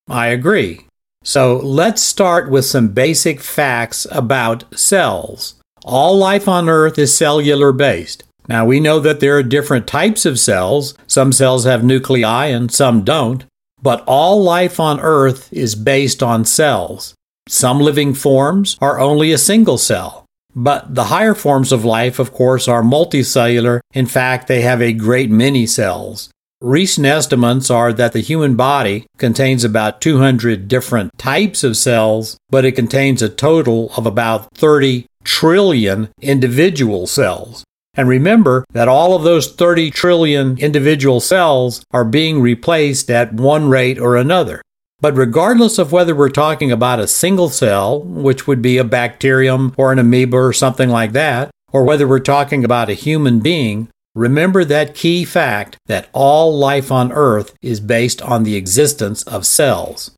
I 0.09 0.27
agree. 0.27 0.86
So 1.27 1.57
let's 1.57 2.03
start 2.03 2.53
with 2.53 2.67
some 2.67 2.87
basic 2.87 3.41
facts 3.41 4.07
about 4.13 4.63
cells. 4.79 5.57
All 5.85 6.17
life 6.17 6.47
on 6.47 6.69
Earth 6.69 7.01
is 7.01 7.17
cellular 7.17 7.73
based. 7.73 8.23
Now, 8.47 8.65
we 8.65 8.79
know 8.79 9.01
that 9.01 9.19
there 9.19 9.37
are 9.37 9.43
different 9.43 9.89
types 9.89 10.25
of 10.25 10.39
cells. 10.39 10.95
Some 11.09 11.33
cells 11.33 11.65
have 11.65 11.83
nuclei 11.83 12.47
and 12.47 12.71
some 12.71 13.03
don't. 13.03 13.45
But 13.83 14.05
all 14.07 14.41
life 14.41 14.79
on 14.79 15.01
Earth 15.01 15.53
is 15.53 15.75
based 15.75 16.23
on 16.23 16.45
cells. 16.45 17.17
Some 17.49 17.81
living 17.81 18.15
forms 18.15 18.77
are 18.81 19.01
only 19.01 19.33
a 19.33 19.39
single 19.39 19.79
cell. 19.79 20.27
But 20.55 20.95
the 20.95 21.05
higher 21.07 21.35
forms 21.35 21.73
of 21.73 21.85
life, 21.85 22.21
of 22.21 22.33
course, 22.33 22.69
are 22.69 22.85
multicellular. 22.85 23.81
In 23.93 24.07
fact, 24.07 24.47
they 24.47 24.61
have 24.61 24.81
a 24.81 24.93
great 24.93 25.29
many 25.29 25.67
cells. 25.67 26.31
Recent 26.67 27.07
estimates 27.07 27.71
are 27.71 27.93
that 27.93 28.13
the 28.13 28.19
human 28.19 28.57
body 28.57 29.07
contains 29.19 29.63
about 29.63 30.01
200 30.01 30.67
different 30.67 31.17
types 31.17 31.63
of 31.63 31.77
cells, 31.77 32.37
but 32.51 32.65
it 32.65 32.73
contains 32.73 33.23
a 33.23 33.29
total 33.29 33.93
of 33.97 34.05
about 34.05 34.53
30 34.57 35.07
trillion 35.23 36.09
individual 36.21 37.07
cells. 37.07 37.63
And 37.95 38.09
remember 38.09 38.65
that 38.73 38.89
all 38.89 39.15
of 39.15 39.23
those 39.23 39.55
30 39.55 39.93
trillion 39.93 40.59
individual 40.59 41.21
cells 41.21 41.85
are 41.93 42.05
being 42.05 42.43
replaced 42.43 43.13
at 43.13 43.33
one 43.33 43.69
rate 43.69 44.01
or 44.01 44.17
another. 44.17 44.61
But 44.99 45.15
regardless 45.15 45.79
of 45.79 45.93
whether 45.93 46.17
we're 46.17 46.31
talking 46.31 46.73
about 46.73 46.99
a 46.99 47.07
single 47.07 47.49
cell, 47.49 48.03
which 48.03 48.49
would 48.49 48.61
be 48.61 48.77
a 48.77 48.83
bacterium 48.83 49.73
or 49.77 49.93
an 49.93 50.01
amoeba 50.01 50.37
or 50.37 50.53
something 50.53 50.89
like 50.89 51.13
that, 51.13 51.49
or 51.73 51.85
whether 51.85 52.09
we're 52.09 52.19
talking 52.19 52.65
about 52.65 52.91
a 52.91 52.95
human 52.95 53.39
being, 53.39 53.89
remember 54.17 54.65
that 54.65 54.95
key 54.95 55.25
fact 55.25 55.77
that 55.87 56.09
all 56.13 56.59
life 56.59 56.91
on 56.91 57.13
Earth 57.13 57.55
is 57.63 57.79
based 57.79 58.21
on 58.23 58.43
the 58.43 58.57
existence 58.57 59.23
of 59.25 59.47
cells. 59.47 60.11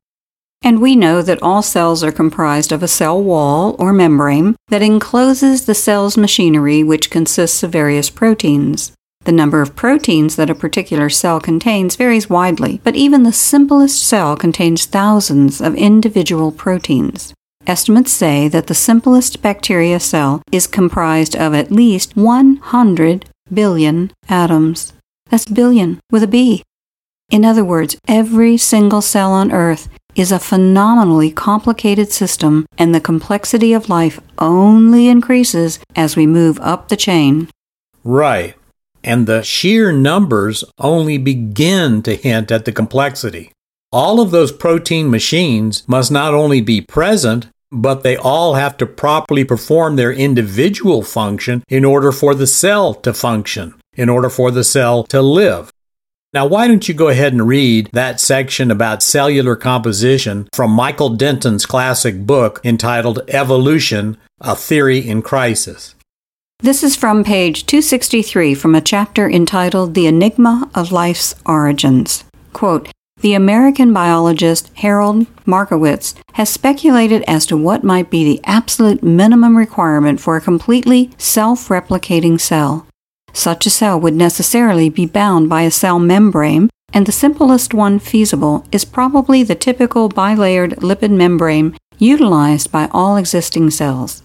And 0.62 0.80
we 0.80 0.96
know 0.96 1.20
that 1.20 1.42
all 1.42 1.62
cells 1.62 2.02
are 2.02 2.12
comprised 2.12 2.72
of 2.72 2.82
a 2.82 2.88
cell 2.88 3.22
wall 3.22 3.76
or 3.78 3.92
membrane 3.92 4.56
that 4.68 4.82
encloses 4.82 5.66
the 5.66 5.74
cell's 5.74 6.16
machinery, 6.16 6.82
which 6.82 7.10
consists 7.10 7.62
of 7.62 7.72
various 7.72 8.08
proteins. 8.08 8.92
The 9.24 9.32
number 9.32 9.60
of 9.60 9.76
proteins 9.76 10.36
that 10.36 10.50
a 10.50 10.54
particular 10.54 11.10
cell 11.10 11.40
contains 11.40 11.96
varies 11.96 12.30
widely, 12.30 12.80
but 12.82 12.96
even 12.96 13.24
the 13.24 13.32
simplest 13.32 14.02
cell 14.02 14.36
contains 14.36 14.86
thousands 14.86 15.60
of 15.60 15.74
individual 15.74 16.50
proteins. 16.50 17.34
Estimates 17.66 18.12
say 18.12 18.48
that 18.48 18.66
the 18.66 18.74
simplest 18.74 19.42
bacteria 19.42 20.00
cell 20.00 20.40
is 20.50 20.66
comprised 20.66 21.36
of 21.36 21.52
at 21.52 21.70
least 21.70 22.16
100 22.16 23.26
billion 23.52 24.12
atoms. 24.28 24.92
That's 25.30 25.44
billion 25.44 26.00
with 26.10 26.22
a 26.22 26.26
B. 26.26 26.62
In 27.30 27.44
other 27.44 27.64
words, 27.64 27.96
every 28.08 28.56
single 28.56 29.02
cell 29.02 29.32
on 29.32 29.52
Earth 29.52 29.88
is 30.14 30.32
a 30.32 30.38
phenomenally 30.38 31.30
complicated 31.30 32.10
system, 32.10 32.66
and 32.78 32.94
the 32.94 33.00
complexity 33.00 33.72
of 33.72 33.88
life 33.88 34.18
only 34.38 35.08
increases 35.08 35.78
as 35.94 36.16
we 36.16 36.26
move 36.26 36.58
up 36.60 36.88
the 36.88 36.96
chain. 36.96 37.48
Right. 38.02 38.56
And 39.04 39.26
the 39.26 39.42
sheer 39.42 39.92
numbers 39.92 40.64
only 40.78 41.18
begin 41.18 42.02
to 42.02 42.16
hint 42.16 42.50
at 42.50 42.64
the 42.64 42.72
complexity. 42.72 43.52
All 43.92 44.20
of 44.20 44.30
those 44.30 44.50
protein 44.50 45.10
machines 45.10 45.86
must 45.86 46.10
not 46.10 46.34
only 46.34 46.60
be 46.60 46.80
present, 46.80 47.48
but 47.70 48.02
they 48.02 48.16
all 48.16 48.54
have 48.54 48.76
to 48.78 48.86
properly 48.86 49.44
perform 49.44 49.96
their 49.96 50.12
individual 50.12 51.02
function 51.02 51.62
in 51.68 51.84
order 51.84 52.12
for 52.12 52.34
the 52.34 52.46
cell 52.46 52.94
to 52.94 53.12
function, 53.12 53.74
in 53.94 54.08
order 54.08 54.30
for 54.30 54.50
the 54.50 54.64
cell 54.64 55.04
to 55.04 55.20
live. 55.20 55.70
Now, 56.34 56.46
why 56.46 56.68
don't 56.68 56.86
you 56.86 56.94
go 56.94 57.08
ahead 57.08 57.32
and 57.32 57.48
read 57.48 57.88
that 57.92 58.20
section 58.20 58.70
about 58.70 59.02
cellular 59.02 59.56
composition 59.56 60.46
from 60.52 60.70
Michael 60.70 61.10
Denton's 61.10 61.64
classic 61.64 62.26
book 62.26 62.60
entitled 62.64 63.20
Evolution 63.28 64.18
A 64.40 64.54
Theory 64.54 64.98
in 64.98 65.22
Crisis? 65.22 65.94
This 66.60 66.82
is 66.82 66.96
from 66.96 67.24
page 67.24 67.64
263 67.66 68.54
from 68.54 68.74
a 68.74 68.80
chapter 68.80 69.30
entitled 69.30 69.94
The 69.94 70.06
Enigma 70.06 70.70
of 70.74 70.92
Life's 70.92 71.34
Origins. 71.46 72.24
Quote, 72.52 72.90
the 73.20 73.34
American 73.34 73.92
biologist 73.92 74.70
Harold 74.76 75.26
Morowitz 75.44 76.14
has 76.34 76.48
speculated 76.48 77.24
as 77.26 77.46
to 77.46 77.56
what 77.56 77.82
might 77.82 78.10
be 78.10 78.24
the 78.24 78.40
absolute 78.44 79.02
minimum 79.02 79.56
requirement 79.56 80.20
for 80.20 80.36
a 80.36 80.40
completely 80.40 81.10
self 81.18 81.68
replicating 81.68 82.40
cell. 82.40 82.86
Such 83.32 83.66
a 83.66 83.70
cell 83.70 84.00
would 84.00 84.14
necessarily 84.14 84.88
be 84.88 85.06
bound 85.06 85.48
by 85.48 85.62
a 85.62 85.70
cell 85.70 85.98
membrane, 85.98 86.70
and 86.92 87.06
the 87.06 87.12
simplest 87.12 87.74
one 87.74 87.98
feasible 87.98 88.64
is 88.72 88.84
probably 88.84 89.42
the 89.42 89.54
typical 89.54 90.08
bilayered 90.08 90.74
lipid 90.76 91.10
membrane 91.10 91.76
utilized 91.98 92.70
by 92.70 92.88
all 92.92 93.16
existing 93.16 93.70
cells. 93.70 94.22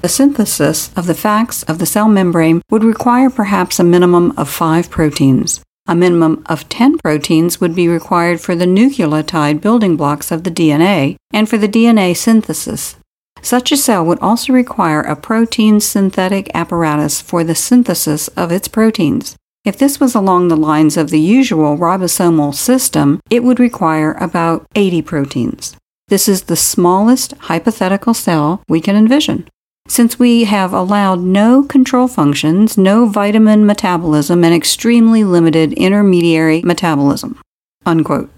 The 0.00 0.08
synthesis 0.08 0.92
of 0.96 1.06
the 1.06 1.14
facts 1.14 1.62
of 1.62 1.78
the 1.78 1.86
cell 1.86 2.08
membrane 2.08 2.62
would 2.70 2.84
require 2.84 3.30
perhaps 3.30 3.78
a 3.78 3.84
minimum 3.84 4.32
of 4.36 4.50
five 4.50 4.90
proteins. 4.90 5.60
A 5.86 5.94
minimum 5.94 6.42
of 6.46 6.66
10 6.70 6.96
proteins 6.98 7.60
would 7.60 7.74
be 7.74 7.88
required 7.88 8.40
for 8.40 8.56
the 8.56 8.64
nucleotide 8.64 9.60
building 9.60 9.96
blocks 9.96 10.32
of 10.32 10.42
the 10.42 10.50
DNA 10.50 11.16
and 11.30 11.46
for 11.46 11.58
the 11.58 11.68
DNA 11.68 12.16
synthesis. 12.16 12.96
Such 13.42 13.70
a 13.70 13.76
cell 13.76 14.02
would 14.06 14.18
also 14.20 14.54
require 14.54 15.02
a 15.02 15.14
protein 15.14 15.80
synthetic 15.80 16.50
apparatus 16.54 17.20
for 17.20 17.44
the 17.44 17.54
synthesis 17.54 18.28
of 18.28 18.50
its 18.50 18.66
proteins. 18.66 19.36
If 19.66 19.76
this 19.76 20.00
was 20.00 20.14
along 20.14 20.48
the 20.48 20.56
lines 20.56 20.96
of 20.96 21.10
the 21.10 21.20
usual 21.20 21.76
ribosomal 21.76 22.54
system, 22.54 23.20
it 23.28 23.44
would 23.44 23.60
require 23.60 24.12
about 24.14 24.66
80 24.74 25.02
proteins. 25.02 25.76
This 26.08 26.28
is 26.28 26.44
the 26.44 26.56
smallest 26.56 27.32
hypothetical 27.34 28.14
cell 28.14 28.62
we 28.68 28.80
can 28.80 28.96
envision. 28.96 29.48
Since 29.86 30.18
we 30.18 30.44
have 30.44 30.72
allowed 30.72 31.20
no 31.20 31.62
control 31.62 32.08
functions, 32.08 32.78
no 32.78 33.06
vitamin 33.06 33.66
metabolism, 33.66 34.42
and 34.42 34.54
extremely 34.54 35.24
limited 35.24 35.72
intermediary 35.74 36.62
metabolism. 36.62 37.40
Unquote. 37.84 38.30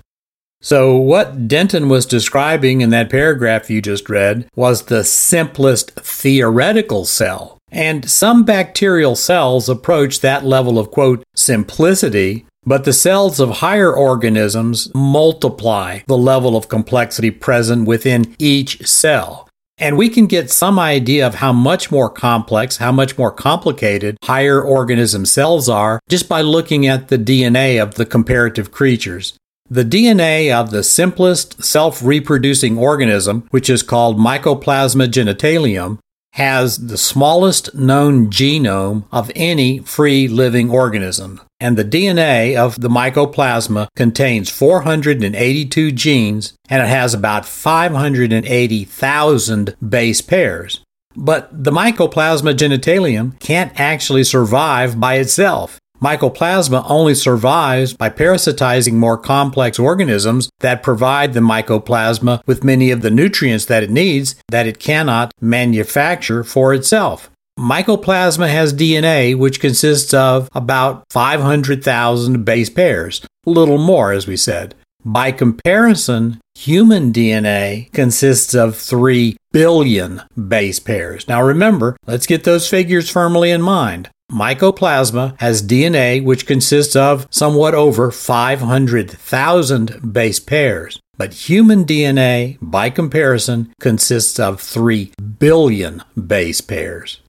So, 0.61 0.97
what 0.97 1.47
Denton 1.47 1.88
was 1.88 2.07
describing 2.07 2.81
in 2.81 2.91
that 2.91 3.11
paragraph 3.11 3.71
you 3.71 3.81
just 3.81 4.09
read 4.09 4.49
was 4.57 4.87
the 4.87 5.05
simplest 5.05 5.93
theoretical 5.93 7.05
cell. 7.05 7.59
And 7.71 8.11
some 8.11 8.45
bacterial 8.45 9.15
cells 9.15 9.69
approach 9.69 10.21
that 10.21 10.45
level 10.45 10.79
of, 10.79 10.91
quote, 10.91 11.23
simplicity, 11.35 12.47
but 12.65 12.85
the 12.85 12.93
cells 12.93 13.38
of 13.38 13.59
higher 13.59 13.95
organisms 13.95 14.93
multiply 14.95 16.00
the 16.09 16.19
level 16.19 16.57
of 16.57 16.69
complexity 16.69 17.31
present 17.31 17.87
within 17.87 18.35
each 18.38 18.85
cell. 18.87 19.46
And 19.78 19.99
we 19.99 20.09
can 20.09 20.26
get 20.26 20.50
some 20.50 20.78
idea 20.78 21.26
of 21.26 21.37
how 21.37 21.52
much 21.52 21.90
more 21.90 22.09
complex, 22.09 22.78
how 22.78 22.92
much 22.92 23.18
more 23.18 23.30
complicated 23.30 24.16
higher 24.25 24.61
organism 24.61 25.26
cells 25.26 25.68
are 25.68 26.00
just 26.09 26.28
by 26.28 26.40
looking 26.40 26.87
at 26.87 27.09
the 27.09 27.18
DNA 27.18 27.83
of 27.83 27.97
the 27.97 28.06
comparative 28.06 28.73
creatures. 28.73 29.35
The 29.68 29.85
DNA 29.85 30.52
of 30.52 30.71
the 30.71 30.83
simplest 30.83 31.62
self 31.62 32.02
reproducing 32.02 32.78
organism, 32.78 33.47
which 33.50 33.68
is 33.68 33.83
called 33.83 34.16
Mycoplasma 34.16 35.09
genitalium, 35.09 35.99
has 36.37 36.88
the 36.88 36.99
smallest 36.99 37.75
known 37.75 38.28
genome 38.28 39.05
of 39.11 39.33
any 39.35 39.78
free 39.78 40.28
living 40.28 40.71
organism. 40.71 41.40
And 41.59 41.78
the 41.78 41.85
DNA 41.85 42.55
of 42.55 42.78
the 42.78 42.90
mycoplasma 42.90 43.88
contains 43.97 44.50
482 44.50 45.93
genes 45.93 46.52
and 46.69 46.83
it 46.83 46.88
has 46.88 47.14
about 47.14 47.47
580,000 47.47 49.76
base 49.88 50.21
pairs. 50.21 50.83
But 51.16 51.49
the 51.50 51.71
Mycoplasma 51.71 52.55
genitalium 52.55 53.40
can't 53.40 53.73
actually 53.81 54.25
survive 54.25 55.00
by 55.00 55.14
itself. 55.14 55.81
Mycoplasma 56.00 56.85
only 56.88 57.15
survives 57.15 57.95
by 57.95 58.11
parasitizing 58.11 58.95
more 58.95 59.17
complex 59.17 59.79
organisms 59.79 60.50
that 60.61 60.83
provide 60.83 61.33
the 61.33 61.41
mycoplasma 61.41 62.43
with 62.47 62.65
many 62.65 62.91
of 62.91 63.03
the 63.03 63.11
nutrients 63.11 63.65
that 63.67 63.83
it 63.83 63.91
needs 63.91 64.37
that 64.49 64.67
it 64.67 64.79
cannot 64.79 65.33
manufacture 65.41 66.45
for 66.45 66.75
itself. 66.75 67.31
Mycoplasma 67.59 68.49
has 68.49 68.75
DNA 68.75 69.37
which 69.37 69.61
consists 69.61 70.12
of 70.12 70.50
about 70.55 71.05
500,000 71.11 72.45
base 72.45 72.69
pairs, 72.69 73.26
little 73.47 73.79
more, 73.79 74.12
as 74.12 74.26
we 74.26 74.37
said. 74.37 74.75
By 75.03 75.33
comparison, 75.33 76.41
human 76.55 77.12
DNA 77.12 77.91
consists 77.93 78.55
of 78.55 78.76
3 78.76 79.37
billion 79.53 80.21
base 80.49 80.81
pairs. 80.81 81.26
Now 81.29 81.43
remember, 81.43 81.97
let's 82.07 82.26
get 82.26 82.45
those 82.45 82.69
figures 82.69 83.09
firmly 83.09 83.50
in 83.50 83.62
mind. 83.62 84.11
Mycoplasma 84.30 85.40
has 85.40 85.62
DNA 85.62 86.23
which 86.23 86.47
consists 86.47 86.97
of 86.97 87.26
somewhat 87.30 87.75
over 87.75 88.11
500,000 88.11 90.12
base 90.12 90.40
pairs, 90.40 91.00
but 91.16 91.49
human 91.49 91.85
DNA, 91.85 92.59
by 92.61 92.90
comparison, 92.90 93.73
consists 93.80 94.40
of 94.40 94.61
3 94.61 95.12
billion 95.38 96.02
base 96.26 96.61
pairs. 96.61 97.21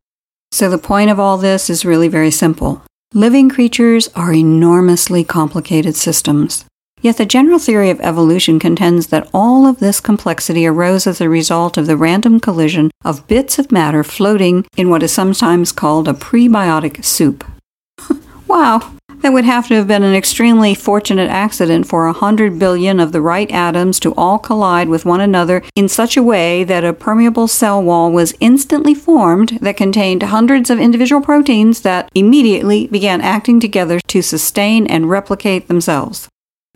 So 0.52 0.70
the 0.70 0.78
point 0.78 1.12
of 1.12 1.20
all 1.20 1.38
this 1.38 1.70
is 1.70 1.86
really 1.86 2.08
very 2.08 2.32
simple. 2.32 2.82
Living 3.14 3.50
creatures 3.50 4.10
are 4.16 4.34
enormously 4.34 5.24
complicated 5.24 5.96
systems. 5.96 6.66
Yet 7.02 7.18
the 7.18 7.26
general 7.26 7.60
theory 7.60 7.90
of 7.90 8.02
evolution 8.02 8.60
contends 8.60 9.08
that 9.08 9.30
all 9.34 9.68
of 9.68 9.80
this 9.80 10.00
complexity 10.00 10.66
arose 10.66 11.06
as 11.06 11.22
a 11.22 11.30
result 11.30 11.78
of 11.78 11.86
the 11.86 11.98
random 11.98 12.40
collision 12.40 12.90
of 13.06 13.28
bits 13.28 13.60
of 13.60 13.72
matter 13.72 14.04
floating 14.04 14.66
in 14.76 14.90
what 14.90 15.04
is 15.04 15.12
sometimes 15.12 15.72
called 15.72 16.08
a 16.08 16.14
prebiotic 16.14 17.06
soup. 17.06 17.46
wow, 18.48 18.94
that 19.22 19.32
would 19.32 19.46
have 19.46 19.68
to 19.68 19.76
have 19.76 19.88
been 19.88 20.04
an 20.04 20.16
extremely 20.16 20.74
fortunate 20.74 21.30
accident 21.30 21.88
for 21.88 22.08
a 22.08 22.14
hundred 22.14 22.58
billion 22.58 23.00
of 23.00 23.12
the 23.12 23.22
right 23.22 23.50
atoms 23.52 24.00
to 24.00 24.14
all 24.16 24.40
collide 24.40 24.90
with 24.90 25.06
one 25.06 25.22
another 25.22 25.64
in 25.76 25.88
such 25.88 26.18
a 26.18 26.24
way 26.24 26.64
that 26.64 26.84
a 26.84 26.94
permeable 26.94 27.48
cell 27.48 27.82
wall 27.82 28.12
was 28.12 28.36
instantly 28.40 28.96
formed 28.96 29.58
that 29.62 29.78
contained 29.78 30.24
hundreds 30.24 30.70
of 30.70 30.80
individual 30.80 31.22
proteins 31.22 31.82
that 31.82 32.10
immediately 32.16 32.88
began 32.88 33.22
acting 33.22 33.60
together 33.60 34.00
to 34.08 34.22
sustain 34.22 34.88
and 34.88 35.10
replicate 35.10 35.68
themselves. 35.68 36.28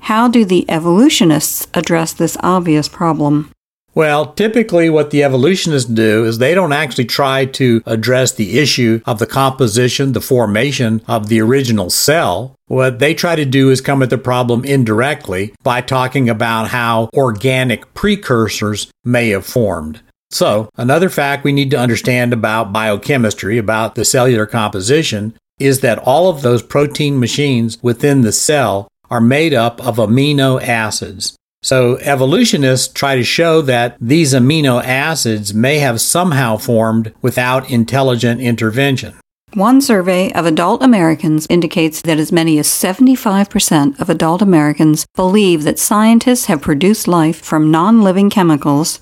How 0.01 0.27
do 0.27 0.45
the 0.45 0.69
evolutionists 0.69 1.67
address 1.73 2.13
this 2.13 2.35
obvious 2.41 2.87
problem? 2.87 3.51
Well, 3.93 4.33
typically 4.33 4.89
what 4.89 5.11
the 5.11 5.23
evolutionists 5.23 5.89
do 5.89 6.23
is 6.23 6.37
they 6.37 6.55
don't 6.55 6.71
actually 6.71 7.05
try 7.05 7.45
to 7.45 7.81
address 7.85 8.31
the 8.31 8.57
issue 8.57 9.01
of 9.05 9.19
the 9.19 9.27
composition, 9.27 10.13
the 10.13 10.21
formation 10.21 11.01
of 11.07 11.27
the 11.27 11.41
original 11.41 11.89
cell. 11.89 12.55
What 12.67 12.99
they 12.99 13.13
try 13.13 13.35
to 13.35 13.45
do 13.45 13.69
is 13.69 13.81
come 13.81 14.01
at 14.01 14.09
the 14.09 14.17
problem 14.17 14.63
indirectly 14.63 15.53
by 15.61 15.81
talking 15.81 16.29
about 16.29 16.69
how 16.69 17.09
organic 17.13 17.93
precursors 17.93 18.89
may 19.03 19.29
have 19.29 19.45
formed. 19.45 20.01
So, 20.31 20.69
another 20.77 21.09
fact 21.09 21.43
we 21.43 21.51
need 21.51 21.71
to 21.71 21.79
understand 21.79 22.31
about 22.31 22.71
biochemistry, 22.71 23.57
about 23.57 23.95
the 23.95 24.05
cellular 24.05 24.45
composition, 24.45 25.37
is 25.59 25.81
that 25.81 25.99
all 25.99 26.29
of 26.29 26.41
those 26.41 26.63
protein 26.63 27.19
machines 27.19 27.77
within 27.83 28.21
the 28.21 28.31
cell 28.31 28.87
are 29.11 29.21
made 29.21 29.53
up 29.53 29.85
of 29.85 29.97
amino 29.97 30.59
acids. 30.59 31.35
So 31.61 31.97
evolutionists 31.97 32.91
try 32.91 33.15
to 33.15 33.23
show 33.23 33.61
that 33.61 33.95
these 34.01 34.33
amino 34.33 34.83
acids 34.83 35.53
may 35.53 35.77
have 35.77 36.01
somehow 36.01 36.57
formed 36.57 37.13
without 37.21 37.69
intelligent 37.69 38.41
intervention. 38.41 39.13
One 39.53 39.81
survey 39.81 40.31
of 40.31 40.45
adult 40.45 40.81
Americans 40.81 41.45
indicates 41.49 42.01
that 42.03 42.17
as 42.17 42.31
many 42.31 42.57
as 42.57 42.67
75% 42.67 43.99
of 43.99 44.09
adult 44.09 44.41
Americans 44.41 45.05
believe 45.13 45.63
that 45.63 45.77
scientists 45.77 46.45
have 46.45 46.61
produced 46.61 47.07
life 47.07 47.41
from 47.41 47.69
non 47.69 48.01
living 48.01 48.29
chemicals. 48.29 49.01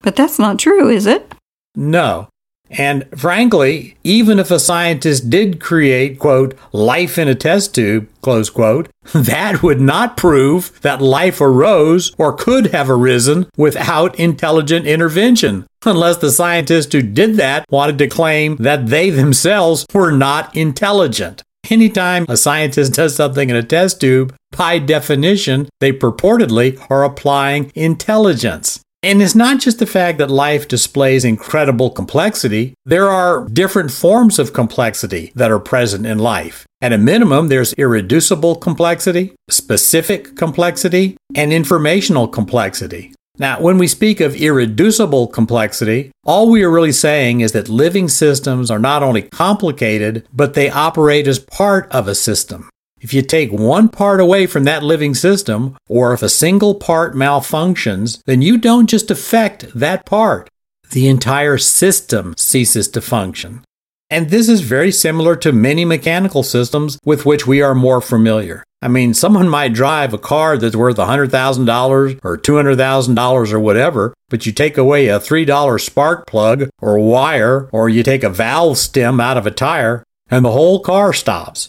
But 0.00 0.16
that's 0.16 0.38
not 0.38 0.60
true, 0.60 0.88
is 0.88 1.06
it? 1.06 1.34
No. 1.74 2.28
And 2.76 3.06
frankly, 3.16 3.96
even 4.02 4.38
if 4.38 4.50
a 4.50 4.58
scientist 4.58 5.30
did 5.30 5.60
create, 5.60 6.18
quote, 6.18 6.56
life 6.72 7.18
in 7.18 7.28
a 7.28 7.34
test 7.34 7.74
tube, 7.74 8.08
close 8.20 8.50
quote, 8.50 8.88
that 9.14 9.62
would 9.62 9.80
not 9.80 10.16
prove 10.16 10.80
that 10.82 11.00
life 11.00 11.40
arose 11.40 12.12
or 12.18 12.32
could 12.32 12.68
have 12.68 12.90
arisen 12.90 13.46
without 13.56 14.18
intelligent 14.18 14.86
intervention, 14.86 15.66
unless 15.86 16.16
the 16.16 16.32
scientist 16.32 16.92
who 16.92 17.02
did 17.02 17.36
that 17.36 17.64
wanted 17.70 17.98
to 17.98 18.08
claim 18.08 18.56
that 18.56 18.88
they 18.88 19.10
themselves 19.10 19.86
were 19.94 20.10
not 20.10 20.54
intelligent. 20.56 21.42
Anytime 21.70 22.26
a 22.28 22.36
scientist 22.36 22.92
does 22.92 23.16
something 23.16 23.48
in 23.48 23.56
a 23.56 23.62
test 23.62 24.00
tube, 24.00 24.34
by 24.56 24.78
definition, 24.78 25.68
they 25.80 25.92
purportedly 25.92 26.78
are 26.90 27.04
applying 27.04 27.72
intelligence. 27.74 28.83
And 29.04 29.20
it's 29.20 29.34
not 29.34 29.60
just 29.60 29.80
the 29.80 29.86
fact 29.86 30.16
that 30.16 30.30
life 30.30 30.66
displays 30.66 31.26
incredible 31.26 31.90
complexity, 31.90 32.72
there 32.86 33.10
are 33.10 33.44
different 33.44 33.90
forms 33.90 34.38
of 34.38 34.54
complexity 34.54 35.30
that 35.34 35.50
are 35.50 35.60
present 35.60 36.06
in 36.06 36.18
life. 36.18 36.64
At 36.80 36.94
a 36.94 36.96
minimum, 36.96 37.48
there's 37.48 37.74
irreducible 37.74 38.54
complexity, 38.56 39.34
specific 39.50 40.36
complexity, 40.36 41.18
and 41.34 41.52
informational 41.52 42.28
complexity. 42.28 43.12
Now, 43.36 43.60
when 43.60 43.76
we 43.76 43.88
speak 43.88 44.20
of 44.20 44.36
irreducible 44.36 45.26
complexity, 45.26 46.10
all 46.24 46.50
we 46.50 46.62
are 46.62 46.70
really 46.70 46.92
saying 46.92 47.42
is 47.42 47.52
that 47.52 47.68
living 47.68 48.08
systems 48.08 48.70
are 48.70 48.78
not 48.78 49.02
only 49.02 49.20
complicated, 49.20 50.26
but 50.32 50.54
they 50.54 50.70
operate 50.70 51.26
as 51.26 51.38
part 51.38 51.92
of 51.92 52.08
a 52.08 52.14
system. 52.14 52.70
If 53.04 53.12
you 53.12 53.20
take 53.20 53.52
one 53.52 53.90
part 53.90 54.18
away 54.18 54.46
from 54.46 54.64
that 54.64 54.82
living 54.82 55.14
system, 55.14 55.76
or 55.90 56.14
if 56.14 56.22
a 56.22 56.28
single 56.30 56.74
part 56.74 57.14
malfunctions, 57.14 58.22
then 58.24 58.40
you 58.40 58.56
don't 58.56 58.88
just 58.88 59.10
affect 59.10 59.66
that 59.74 60.06
part. 60.06 60.48
The 60.88 61.06
entire 61.08 61.58
system 61.58 62.34
ceases 62.38 62.88
to 62.88 63.02
function. 63.02 63.62
And 64.08 64.30
this 64.30 64.48
is 64.48 64.62
very 64.62 64.90
similar 64.90 65.36
to 65.36 65.52
many 65.52 65.84
mechanical 65.84 66.42
systems 66.42 66.98
with 67.04 67.26
which 67.26 67.46
we 67.46 67.60
are 67.60 67.74
more 67.74 68.00
familiar. 68.00 68.64
I 68.80 68.88
mean, 68.88 69.12
someone 69.12 69.50
might 69.50 69.74
drive 69.74 70.14
a 70.14 70.18
car 70.18 70.56
that's 70.56 70.74
worth 70.74 70.96
$100,000 70.96 72.20
or 72.24 72.38
$200,000 72.38 73.52
or 73.52 73.60
whatever, 73.60 74.14
but 74.30 74.46
you 74.46 74.52
take 74.52 74.78
away 74.78 75.08
a 75.08 75.20
$3 75.20 75.78
spark 75.78 76.26
plug 76.26 76.70
or 76.80 76.98
wire, 76.98 77.68
or 77.70 77.90
you 77.90 78.02
take 78.02 78.22
a 78.22 78.30
valve 78.30 78.78
stem 78.78 79.20
out 79.20 79.36
of 79.36 79.46
a 79.46 79.50
tire, 79.50 80.04
and 80.30 80.42
the 80.42 80.52
whole 80.52 80.80
car 80.80 81.12
stops. 81.12 81.68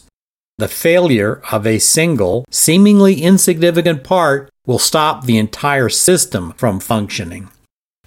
The 0.58 0.68
failure 0.68 1.42
of 1.52 1.66
a 1.66 1.78
single, 1.78 2.46
seemingly 2.50 3.20
insignificant 3.20 4.02
part 4.04 4.48
will 4.66 4.78
stop 4.78 5.24
the 5.24 5.36
entire 5.36 5.90
system 5.90 6.54
from 6.56 6.80
functioning. 6.80 7.50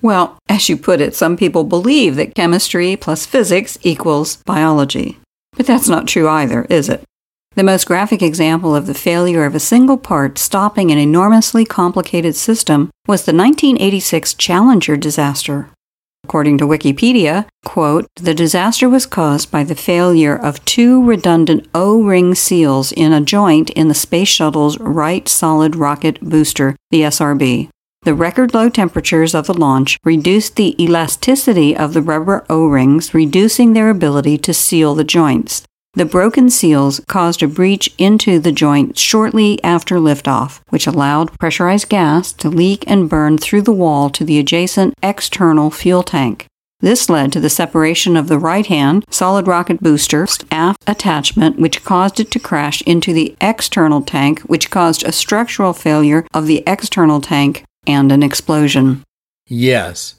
Well, 0.01 0.39
as 0.49 0.67
you 0.67 0.75
put 0.75 0.99
it, 0.99 1.13
some 1.13 1.37
people 1.37 1.63
believe 1.63 2.15
that 2.15 2.33
chemistry 2.33 2.95
plus 2.95 3.27
physics 3.27 3.77
equals 3.83 4.37
biology. 4.45 5.19
But 5.57 5.67
that's 5.67 5.87
not 5.87 6.07
true 6.07 6.27
either, 6.27 6.65
is 6.71 6.89
it? 6.89 7.03
The 7.55 7.63
most 7.63 7.85
graphic 7.85 8.23
example 8.23 8.75
of 8.75 8.87
the 8.87 8.93
failure 8.95 9.45
of 9.45 9.53
a 9.53 9.59
single 9.59 9.97
part 9.97 10.39
stopping 10.39 10.89
an 10.89 10.97
enormously 10.97 11.65
complicated 11.65 12.35
system 12.35 12.89
was 13.05 13.25
the 13.25 13.33
1986 13.33 14.33
Challenger 14.33 14.97
disaster. 14.97 15.69
According 16.29 16.59
to 16.59 16.67
Wikipedia, 16.67 17.47
quote, 17.65 18.05
the 18.13 18.35
disaster 18.35 18.87
was 18.87 19.07
caused 19.07 19.49
by 19.49 19.63
the 19.63 19.73
failure 19.73 20.35
of 20.35 20.63
two 20.63 21.03
redundant 21.03 21.67
O-ring 21.73 22.35
seals 22.35 22.91
in 22.91 23.11
a 23.11 23.19
joint 23.19 23.71
in 23.71 23.87
the 23.87 23.95
space 23.95 24.27
shuttle's 24.27 24.79
right 24.79 25.27
solid 25.27 25.75
rocket 25.75 26.21
booster, 26.21 26.75
the 26.91 27.01
SRB. 27.01 27.69
The 28.03 28.13
record 28.13 28.53
low 28.53 28.69
temperatures 28.69 29.33
of 29.33 29.47
the 29.47 29.57
launch 29.57 29.97
reduced 30.03 30.55
the 30.55 30.79
elasticity 30.79 31.75
of 31.75 31.95
the 31.95 32.01
rubber 32.03 32.45
O-rings, 32.47 33.11
reducing 33.15 33.73
their 33.73 33.89
ability 33.89 34.37
to 34.37 34.53
seal 34.53 34.93
the 34.93 35.03
joints. 35.03 35.63
The 35.93 36.05
broken 36.05 36.51
seals 36.51 37.01
caused 37.07 37.41
a 37.41 37.47
breach 37.47 37.89
into 37.97 38.39
the 38.39 38.51
joint 38.51 38.95
shortly 38.95 39.61
after 39.63 39.95
liftoff, 39.95 40.61
which 40.69 40.85
allowed 40.85 41.37
pressurized 41.39 41.89
gas 41.89 42.31
to 42.33 42.49
leak 42.49 42.83
and 42.85 43.09
burn 43.09 43.39
through 43.39 43.63
the 43.63 43.71
wall 43.71 44.11
to 44.11 44.23
the 44.23 44.37
adjacent 44.37 44.93
external 45.01 45.71
fuel 45.71 46.03
tank. 46.03 46.45
This 46.79 47.09
led 47.09 47.33
to 47.33 47.39
the 47.39 47.49
separation 47.49 48.15
of 48.15 48.27
the 48.27 48.37
right 48.37 48.67
hand 48.67 49.03
solid 49.09 49.47
rocket 49.47 49.81
booster 49.81 50.27
aft 50.51 50.83
attachment, 50.87 51.57
which 51.59 51.83
caused 51.83 52.19
it 52.19 52.29
to 52.31 52.39
crash 52.39 52.81
into 52.83 53.11
the 53.11 53.35
external 53.41 54.01
tank, 54.01 54.41
which 54.41 54.69
caused 54.69 55.03
a 55.03 55.11
structural 55.11 55.73
failure 55.73 56.25
of 56.35 56.45
the 56.45 56.63
external 56.67 57.19
tank 57.19 57.65
and 57.87 58.11
an 58.11 58.21
explosion. 58.21 59.03
Yes, 59.47 60.18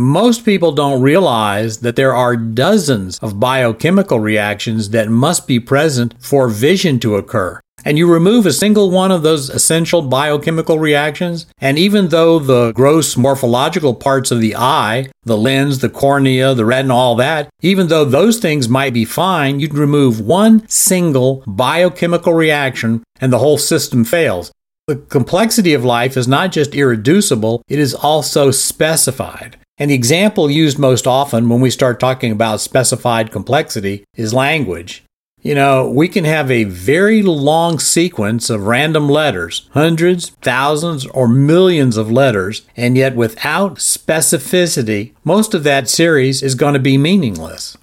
most 0.00 0.46
people 0.46 0.72
don't 0.72 1.02
realize 1.02 1.80
that 1.80 1.94
there 1.94 2.14
are 2.14 2.34
dozens 2.34 3.18
of 3.18 3.38
biochemical 3.38 4.18
reactions 4.18 4.90
that 4.90 5.10
must 5.10 5.46
be 5.46 5.60
present 5.60 6.14
for 6.18 6.48
vision 6.48 6.98
to 7.00 7.16
occur. 7.16 7.60
And 7.84 7.98
you 7.98 8.10
remove 8.10 8.46
a 8.46 8.52
single 8.52 8.90
one 8.90 9.10
of 9.10 9.22
those 9.22 9.48
essential 9.48 10.02
biochemical 10.02 10.78
reactions, 10.78 11.46
and 11.60 11.78
even 11.78 12.08
though 12.08 12.38
the 12.38 12.72
gross 12.72 13.16
morphological 13.16 13.94
parts 13.94 14.30
of 14.30 14.40
the 14.40 14.56
eye, 14.56 15.10
the 15.24 15.36
lens, 15.36 15.78
the 15.78 15.88
cornea, 15.88 16.54
the 16.54 16.64
retina, 16.64 16.94
all 16.94 17.14
that, 17.16 17.48
even 17.60 17.88
though 17.88 18.04
those 18.04 18.38
things 18.38 18.68
might 18.68 18.94
be 18.94 19.04
fine, 19.04 19.60
you'd 19.60 19.74
remove 19.74 20.20
one 20.20 20.66
single 20.68 21.42
biochemical 21.46 22.32
reaction 22.32 23.02
and 23.20 23.32
the 23.32 23.38
whole 23.38 23.58
system 23.58 24.04
fails. 24.04 24.50
The 24.86 24.96
complexity 24.96 25.72
of 25.74 25.84
life 25.84 26.16
is 26.16 26.26
not 26.26 26.52
just 26.52 26.74
irreducible, 26.74 27.62
it 27.68 27.78
is 27.78 27.94
also 27.94 28.50
specified. 28.50 29.59
And 29.80 29.90
the 29.90 29.94
example 29.94 30.50
used 30.50 30.78
most 30.78 31.06
often 31.06 31.48
when 31.48 31.62
we 31.62 31.70
start 31.70 31.98
talking 31.98 32.30
about 32.30 32.60
specified 32.60 33.32
complexity 33.32 34.04
is 34.14 34.34
language. 34.34 35.02
You 35.40 35.54
know, 35.54 35.90
we 35.90 36.06
can 36.06 36.24
have 36.24 36.50
a 36.50 36.64
very 36.64 37.22
long 37.22 37.78
sequence 37.78 38.50
of 38.50 38.66
random 38.66 39.08
letters, 39.08 39.70
hundreds, 39.72 40.28
thousands, 40.42 41.06
or 41.06 41.26
millions 41.26 41.96
of 41.96 42.12
letters, 42.12 42.60
and 42.76 42.94
yet 42.94 43.16
without 43.16 43.76
specificity, 43.76 45.14
most 45.24 45.54
of 45.54 45.64
that 45.64 45.88
series 45.88 46.42
is 46.42 46.54
going 46.54 46.74
to 46.74 46.78
be 46.78 46.98
meaningless. 46.98 47.78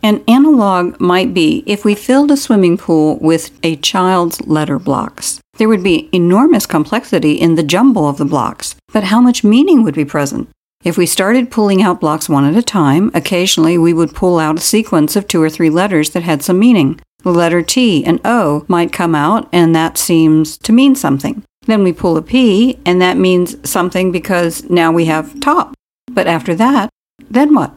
An 0.00 0.22
analog 0.28 1.00
might 1.00 1.34
be 1.34 1.64
if 1.66 1.84
we 1.84 1.96
filled 1.96 2.30
a 2.30 2.36
swimming 2.36 2.78
pool 2.78 3.18
with 3.18 3.50
a 3.64 3.74
child's 3.76 4.40
letter 4.46 4.78
blocks. 4.78 5.40
There 5.58 5.68
would 5.68 5.82
be 5.82 6.08
enormous 6.12 6.66
complexity 6.66 7.32
in 7.32 7.56
the 7.56 7.64
jumble 7.64 8.08
of 8.08 8.18
the 8.18 8.24
blocks, 8.24 8.76
but 8.92 9.04
how 9.04 9.20
much 9.20 9.42
meaning 9.42 9.82
would 9.82 9.96
be 9.96 10.04
present? 10.04 10.48
If 10.84 10.98
we 10.98 11.06
started 11.06 11.52
pulling 11.52 11.80
out 11.80 12.00
blocks 12.00 12.28
one 12.28 12.44
at 12.44 12.56
a 12.56 12.62
time, 12.62 13.12
occasionally 13.14 13.78
we 13.78 13.92
would 13.92 14.16
pull 14.16 14.40
out 14.40 14.58
a 14.58 14.60
sequence 14.60 15.14
of 15.14 15.28
two 15.28 15.40
or 15.40 15.48
three 15.48 15.70
letters 15.70 16.10
that 16.10 16.24
had 16.24 16.42
some 16.42 16.58
meaning. 16.58 17.00
The 17.22 17.30
letter 17.30 17.62
T 17.62 18.04
and 18.04 18.20
O 18.24 18.64
might 18.66 18.92
come 18.92 19.14
out, 19.14 19.48
and 19.52 19.76
that 19.76 19.96
seems 19.96 20.58
to 20.58 20.72
mean 20.72 20.96
something. 20.96 21.44
Then 21.66 21.84
we 21.84 21.92
pull 21.92 22.16
a 22.16 22.22
P, 22.22 22.80
and 22.84 23.00
that 23.00 23.16
means 23.16 23.56
something 23.68 24.10
because 24.10 24.68
now 24.68 24.90
we 24.90 25.04
have 25.04 25.38
top. 25.38 25.72
But 26.10 26.26
after 26.26 26.52
that, 26.56 26.90
then 27.30 27.54
what? 27.54 27.72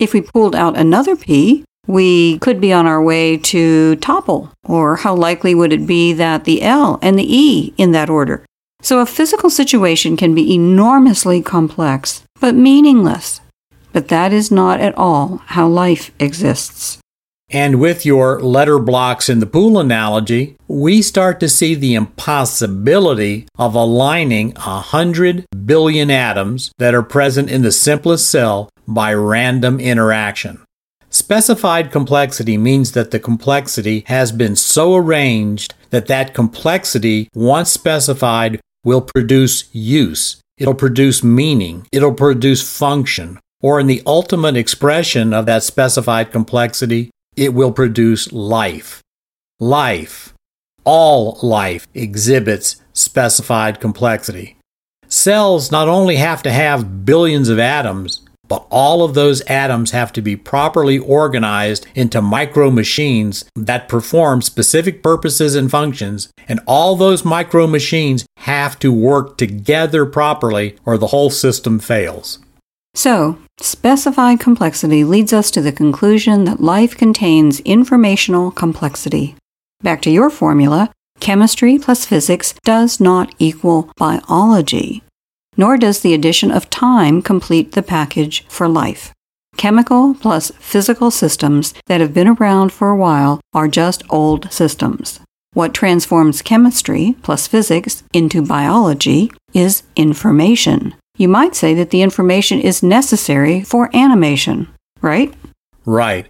If 0.00 0.12
we 0.12 0.20
pulled 0.20 0.56
out 0.56 0.76
another 0.76 1.14
P, 1.14 1.64
we 1.86 2.40
could 2.40 2.60
be 2.60 2.72
on 2.72 2.88
our 2.88 3.00
way 3.00 3.36
to 3.36 3.94
topple, 3.96 4.52
or 4.64 4.96
how 4.96 5.14
likely 5.14 5.54
would 5.54 5.72
it 5.72 5.86
be 5.86 6.12
that 6.14 6.42
the 6.42 6.62
L 6.62 6.98
and 7.02 7.16
the 7.16 7.36
E 7.36 7.72
in 7.78 7.92
that 7.92 8.10
order? 8.10 8.44
So 8.80 9.00
a 9.00 9.06
physical 9.06 9.50
situation 9.50 10.16
can 10.16 10.34
be 10.34 10.54
enormously 10.54 11.42
complex, 11.42 12.24
but 12.40 12.54
meaningless. 12.54 13.40
But 13.92 14.08
that 14.08 14.32
is 14.32 14.50
not 14.50 14.80
at 14.80 14.96
all 14.96 15.42
how 15.46 15.68
life 15.68 16.10
exists. 16.18 16.98
And 17.50 17.80
with 17.80 18.04
your 18.04 18.40
letter 18.40 18.78
blocks 18.78 19.30
in 19.30 19.40
the 19.40 19.46
pool 19.46 19.78
analogy, 19.78 20.56
we 20.68 21.00
start 21.00 21.40
to 21.40 21.48
see 21.48 21.74
the 21.74 21.94
impossibility 21.94 23.48
of 23.58 23.74
aligning 23.74 24.52
a 24.56 24.80
hundred 24.80 25.46
billion 25.64 26.10
atoms 26.10 26.72
that 26.76 26.94
are 26.94 27.02
present 27.02 27.50
in 27.50 27.62
the 27.62 27.72
simplest 27.72 28.30
cell 28.30 28.68
by 28.86 29.14
random 29.14 29.80
interaction. 29.80 30.62
Specified 31.08 31.90
complexity 31.90 32.58
means 32.58 32.92
that 32.92 33.12
the 33.12 33.18
complexity 33.18 34.04
has 34.08 34.30
been 34.30 34.54
so 34.54 34.94
arranged 34.94 35.72
that 35.88 36.06
that 36.06 36.34
complexity, 36.34 37.30
once 37.34 37.70
specified, 37.70 38.60
will 38.84 39.00
produce 39.00 39.74
use. 39.74 40.38
It'll 40.58 40.74
produce 40.74 41.22
meaning. 41.24 41.86
It'll 41.92 42.14
produce 42.14 42.78
function. 42.78 43.38
Or 43.60 43.80
in 43.80 43.86
the 43.86 44.02
ultimate 44.06 44.56
expression 44.56 45.32
of 45.32 45.46
that 45.46 45.62
specified 45.62 46.30
complexity, 46.30 47.10
it 47.36 47.54
will 47.54 47.72
produce 47.72 48.32
life. 48.32 49.02
Life, 49.60 50.34
all 50.84 51.38
life 51.42 51.86
exhibits 51.94 52.76
specified 52.92 53.80
complexity. 53.80 54.56
Cells 55.08 55.72
not 55.72 55.88
only 55.88 56.16
have 56.16 56.42
to 56.42 56.50
have 56.50 57.04
billions 57.04 57.48
of 57.48 57.58
atoms, 57.58 58.27
but 58.48 58.66
all 58.70 59.04
of 59.04 59.14
those 59.14 59.40
atoms 59.42 59.92
have 59.92 60.12
to 60.14 60.22
be 60.22 60.36
properly 60.36 60.98
organized 60.98 61.86
into 61.94 62.20
micro 62.20 62.70
machines 62.70 63.44
that 63.54 63.88
perform 63.88 64.42
specific 64.42 65.02
purposes 65.02 65.54
and 65.54 65.70
functions, 65.70 66.28
and 66.48 66.60
all 66.66 66.96
those 66.96 67.24
micro 67.24 67.66
machines 67.66 68.26
have 68.38 68.78
to 68.78 68.92
work 68.92 69.36
together 69.38 70.06
properly 70.06 70.76
or 70.84 70.98
the 70.98 71.08
whole 71.08 71.30
system 71.30 71.78
fails. 71.78 72.38
So, 72.94 73.38
specified 73.60 74.40
complexity 74.40 75.04
leads 75.04 75.32
us 75.32 75.50
to 75.52 75.60
the 75.60 75.72
conclusion 75.72 76.44
that 76.44 76.60
life 76.60 76.96
contains 76.96 77.60
informational 77.60 78.50
complexity. 78.50 79.36
Back 79.82 80.02
to 80.02 80.10
your 80.10 80.30
formula 80.30 80.90
chemistry 81.20 81.78
plus 81.78 82.04
physics 82.04 82.54
does 82.64 83.00
not 83.00 83.34
equal 83.38 83.90
biology, 83.96 85.02
nor 85.58 85.76
does 85.76 86.00
the 86.00 86.14
addition 86.14 86.50
of 86.50 86.70
time 86.70 87.20
complete 87.20 87.72
the 87.72 87.82
package 87.82 88.46
for 88.48 88.66
life. 88.66 89.12
Chemical 89.58 90.14
plus 90.14 90.50
physical 90.58 91.10
systems 91.10 91.74
that 91.86 92.00
have 92.00 92.14
been 92.14 92.28
around 92.28 92.72
for 92.72 92.88
a 92.88 92.96
while 92.96 93.40
are 93.52 93.68
just 93.68 94.02
old 94.08 94.50
systems. 94.50 95.20
What 95.52 95.74
transforms 95.74 96.40
chemistry 96.40 97.16
plus 97.22 97.46
physics 97.48 98.04
into 98.14 98.40
biology 98.40 99.32
is 99.52 99.82
information. 99.96 100.94
You 101.16 101.28
might 101.28 101.56
say 101.56 101.74
that 101.74 101.90
the 101.90 102.02
information 102.02 102.60
is 102.60 102.82
necessary 102.82 103.62
for 103.62 103.90
animation, 103.94 104.68
right? 105.02 105.34
Right. 105.84 106.28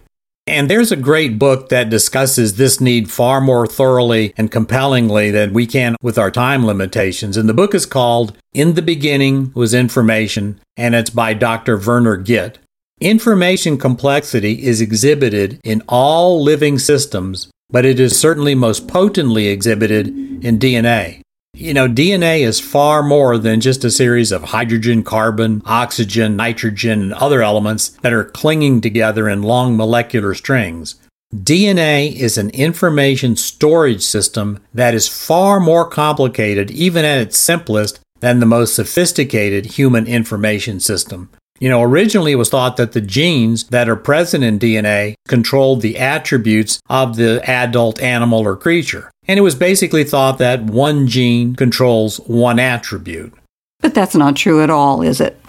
And 0.49 0.67
there's 0.67 0.91
a 0.91 0.95
great 0.95 1.37
book 1.37 1.69
that 1.69 1.91
discusses 1.91 2.55
this 2.55 2.81
need 2.81 3.11
far 3.11 3.39
more 3.39 3.67
thoroughly 3.67 4.33
and 4.35 4.49
compellingly 4.49 5.29
than 5.29 5.53
we 5.53 5.67
can 5.67 5.95
with 6.01 6.17
our 6.17 6.31
time 6.31 6.65
limitations. 6.65 7.37
And 7.37 7.47
the 7.47 7.53
book 7.53 7.75
is 7.75 7.85
called 7.85 8.35
In 8.51 8.73
the 8.73 8.81
Beginning 8.81 9.51
Was 9.53 9.75
Information, 9.75 10.59
and 10.75 10.95
it's 10.95 11.11
by 11.11 11.35
Dr. 11.35 11.77
Werner 11.77 12.17
Gitt. 12.17 12.55
Information 12.99 13.77
complexity 13.77 14.63
is 14.63 14.81
exhibited 14.81 15.61
in 15.63 15.83
all 15.87 16.41
living 16.41 16.79
systems, 16.79 17.51
but 17.69 17.85
it 17.85 17.99
is 17.99 18.19
certainly 18.19 18.55
most 18.55 18.87
potently 18.87 19.49
exhibited 19.49 20.07
in 20.43 20.57
DNA. 20.57 21.21
You 21.59 21.73
know, 21.73 21.89
DNA 21.89 22.39
is 22.47 22.61
far 22.61 23.03
more 23.03 23.37
than 23.37 23.59
just 23.59 23.83
a 23.83 23.91
series 23.91 24.31
of 24.31 24.43
hydrogen, 24.43 25.03
carbon, 25.03 25.61
oxygen, 25.65 26.37
nitrogen, 26.37 27.01
and 27.01 27.13
other 27.13 27.41
elements 27.41 27.89
that 28.01 28.13
are 28.13 28.23
clinging 28.23 28.79
together 28.79 29.27
in 29.27 29.43
long 29.43 29.75
molecular 29.75 30.33
strings. 30.33 30.95
DNA 31.35 32.15
is 32.15 32.37
an 32.37 32.49
information 32.51 33.35
storage 33.35 34.03
system 34.03 34.63
that 34.73 34.93
is 34.93 35.09
far 35.09 35.59
more 35.59 35.85
complicated, 35.85 36.71
even 36.71 37.03
at 37.03 37.19
its 37.19 37.37
simplest, 37.37 37.99
than 38.21 38.39
the 38.39 38.45
most 38.45 38.73
sophisticated 38.73 39.65
human 39.65 40.07
information 40.07 40.79
system. 40.79 41.29
You 41.59 41.69
know, 41.69 41.81
originally 41.81 42.31
it 42.31 42.35
was 42.37 42.49
thought 42.49 42.77
that 42.77 42.93
the 42.93 43.01
genes 43.01 43.65
that 43.65 43.89
are 43.89 43.95
present 43.95 44.43
in 44.43 44.59
DNA 44.59 45.15
controlled 45.27 45.81
the 45.81 45.97
attributes 45.97 46.79
of 46.89 47.17
the 47.17 47.41
adult 47.49 48.01
animal 48.01 48.39
or 48.39 48.55
creature. 48.55 49.11
And 49.27 49.37
it 49.37 49.43
was 49.43 49.55
basically 49.55 50.05
thought 50.05 50.37
that 50.37 50.63
one 50.63 51.07
gene 51.07 51.55
controls 51.55 52.17
one 52.21 52.59
attribute. 52.59 53.33
But 53.81 53.93
that's 53.93 54.15
not 54.15 54.35
true 54.35 54.63
at 54.63 54.69
all, 54.69 55.01
is 55.01 55.21
it? 55.21 55.39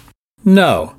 No. 0.44 0.96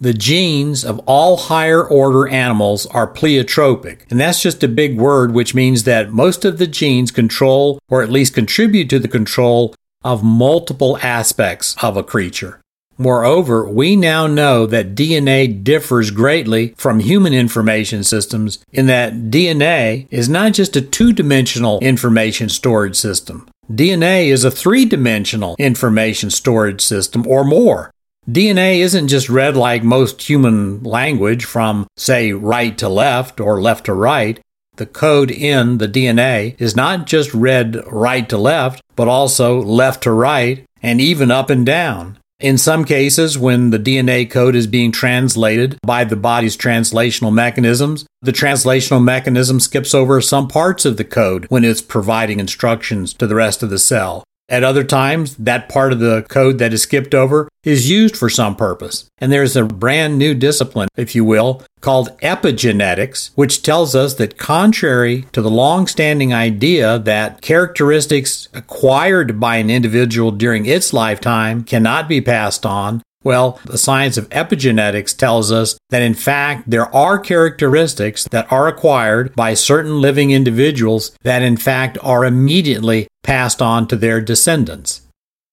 The 0.00 0.12
genes 0.12 0.84
of 0.84 1.00
all 1.06 1.36
higher 1.36 1.84
order 1.84 2.28
animals 2.28 2.86
are 2.86 3.12
pleiotropic, 3.12 4.00
and 4.10 4.20
that's 4.20 4.40
just 4.40 4.62
a 4.62 4.68
big 4.68 4.96
word 4.96 5.32
which 5.32 5.56
means 5.56 5.84
that 5.84 6.12
most 6.12 6.44
of 6.44 6.58
the 6.58 6.68
genes 6.68 7.10
control 7.10 7.80
or 7.88 8.02
at 8.02 8.10
least 8.10 8.34
contribute 8.34 8.88
to 8.90 9.00
the 9.00 9.08
control 9.08 9.74
of 10.04 10.22
multiple 10.22 10.98
aspects 11.02 11.74
of 11.82 11.96
a 11.96 12.04
creature. 12.04 12.60
Moreover, 13.00 13.68
we 13.68 13.94
now 13.94 14.26
know 14.26 14.66
that 14.66 14.96
DNA 14.96 15.62
differs 15.62 16.10
greatly 16.10 16.74
from 16.76 16.98
human 16.98 17.32
information 17.32 18.02
systems 18.02 18.58
in 18.72 18.86
that 18.86 19.30
DNA 19.30 20.08
is 20.10 20.28
not 20.28 20.52
just 20.52 20.74
a 20.74 20.82
two 20.82 21.12
dimensional 21.12 21.78
information 21.78 22.48
storage 22.48 22.96
system. 22.96 23.48
DNA 23.70 24.26
is 24.26 24.44
a 24.44 24.50
three 24.50 24.84
dimensional 24.84 25.54
information 25.60 26.30
storage 26.30 26.80
system 26.80 27.24
or 27.28 27.44
more. 27.44 27.92
DNA 28.28 28.78
isn't 28.78 29.08
just 29.08 29.28
read 29.28 29.56
like 29.56 29.84
most 29.84 30.28
human 30.28 30.82
language 30.82 31.44
from, 31.44 31.86
say, 31.96 32.32
right 32.32 32.76
to 32.78 32.88
left 32.88 33.40
or 33.40 33.62
left 33.62 33.86
to 33.86 33.94
right. 33.94 34.40
The 34.76 34.86
code 34.86 35.30
in 35.30 35.78
the 35.78 35.88
DNA 35.88 36.60
is 36.60 36.74
not 36.74 37.06
just 37.06 37.32
read 37.32 37.76
right 37.86 38.28
to 38.28 38.36
left, 38.36 38.82
but 38.96 39.08
also 39.08 39.62
left 39.62 40.02
to 40.02 40.10
right 40.10 40.66
and 40.82 41.00
even 41.00 41.30
up 41.30 41.48
and 41.48 41.64
down. 41.64 42.17
In 42.40 42.56
some 42.56 42.84
cases, 42.84 43.36
when 43.36 43.70
the 43.70 43.80
DNA 43.80 44.30
code 44.30 44.54
is 44.54 44.68
being 44.68 44.92
translated 44.92 45.76
by 45.82 46.04
the 46.04 46.14
body's 46.14 46.56
translational 46.56 47.32
mechanisms, 47.32 48.06
the 48.22 48.30
translational 48.30 49.02
mechanism 49.02 49.58
skips 49.58 49.92
over 49.92 50.20
some 50.20 50.46
parts 50.46 50.84
of 50.84 50.98
the 50.98 51.04
code 51.04 51.46
when 51.48 51.64
it's 51.64 51.82
providing 51.82 52.38
instructions 52.38 53.12
to 53.14 53.26
the 53.26 53.34
rest 53.34 53.64
of 53.64 53.70
the 53.70 53.78
cell. 53.78 54.22
At 54.50 54.64
other 54.64 54.84
times, 54.84 55.36
that 55.36 55.68
part 55.68 55.92
of 55.92 55.98
the 55.98 56.24
code 56.28 56.58
that 56.58 56.72
is 56.72 56.82
skipped 56.82 57.14
over 57.14 57.50
is 57.64 57.90
used 57.90 58.16
for 58.16 58.30
some 58.30 58.56
purpose. 58.56 59.10
And 59.18 59.30
there's 59.30 59.56
a 59.56 59.64
brand 59.64 60.16
new 60.16 60.32
discipline, 60.32 60.88
if 60.96 61.14
you 61.14 61.22
will, 61.22 61.62
called 61.82 62.18
epigenetics, 62.20 63.30
which 63.34 63.62
tells 63.62 63.94
us 63.94 64.14
that 64.14 64.38
contrary 64.38 65.26
to 65.32 65.42
the 65.42 65.50
long-standing 65.50 66.32
idea 66.32 66.98
that 66.98 67.42
characteristics 67.42 68.48
acquired 68.54 69.38
by 69.38 69.56
an 69.56 69.68
individual 69.68 70.30
during 70.30 70.64
its 70.64 70.94
lifetime 70.94 71.62
cannot 71.62 72.08
be 72.08 72.22
passed 72.22 72.64
on, 72.64 73.02
well, 73.24 73.58
the 73.64 73.78
science 73.78 74.16
of 74.16 74.28
epigenetics 74.30 75.16
tells 75.16 75.50
us 75.50 75.76
that 75.90 76.02
in 76.02 76.14
fact 76.14 76.70
there 76.70 76.94
are 76.94 77.18
characteristics 77.18 78.24
that 78.30 78.50
are 78.52 78.68
acquired 78.68 79.34
by 79.34 79.54
certain 79.54 80.00
living 80.00 80.30
individuals 80.30 81.16
that 81.22 81.42
in 81.42 81.56
fact 81.56 81.98
are 82.02 82.24
immediately 82.24 83.08
passed 83.22 83.60
on 83.60 83.88
to 83.88 83.96
their 83.96 84.20
descendants. 84.20 85.02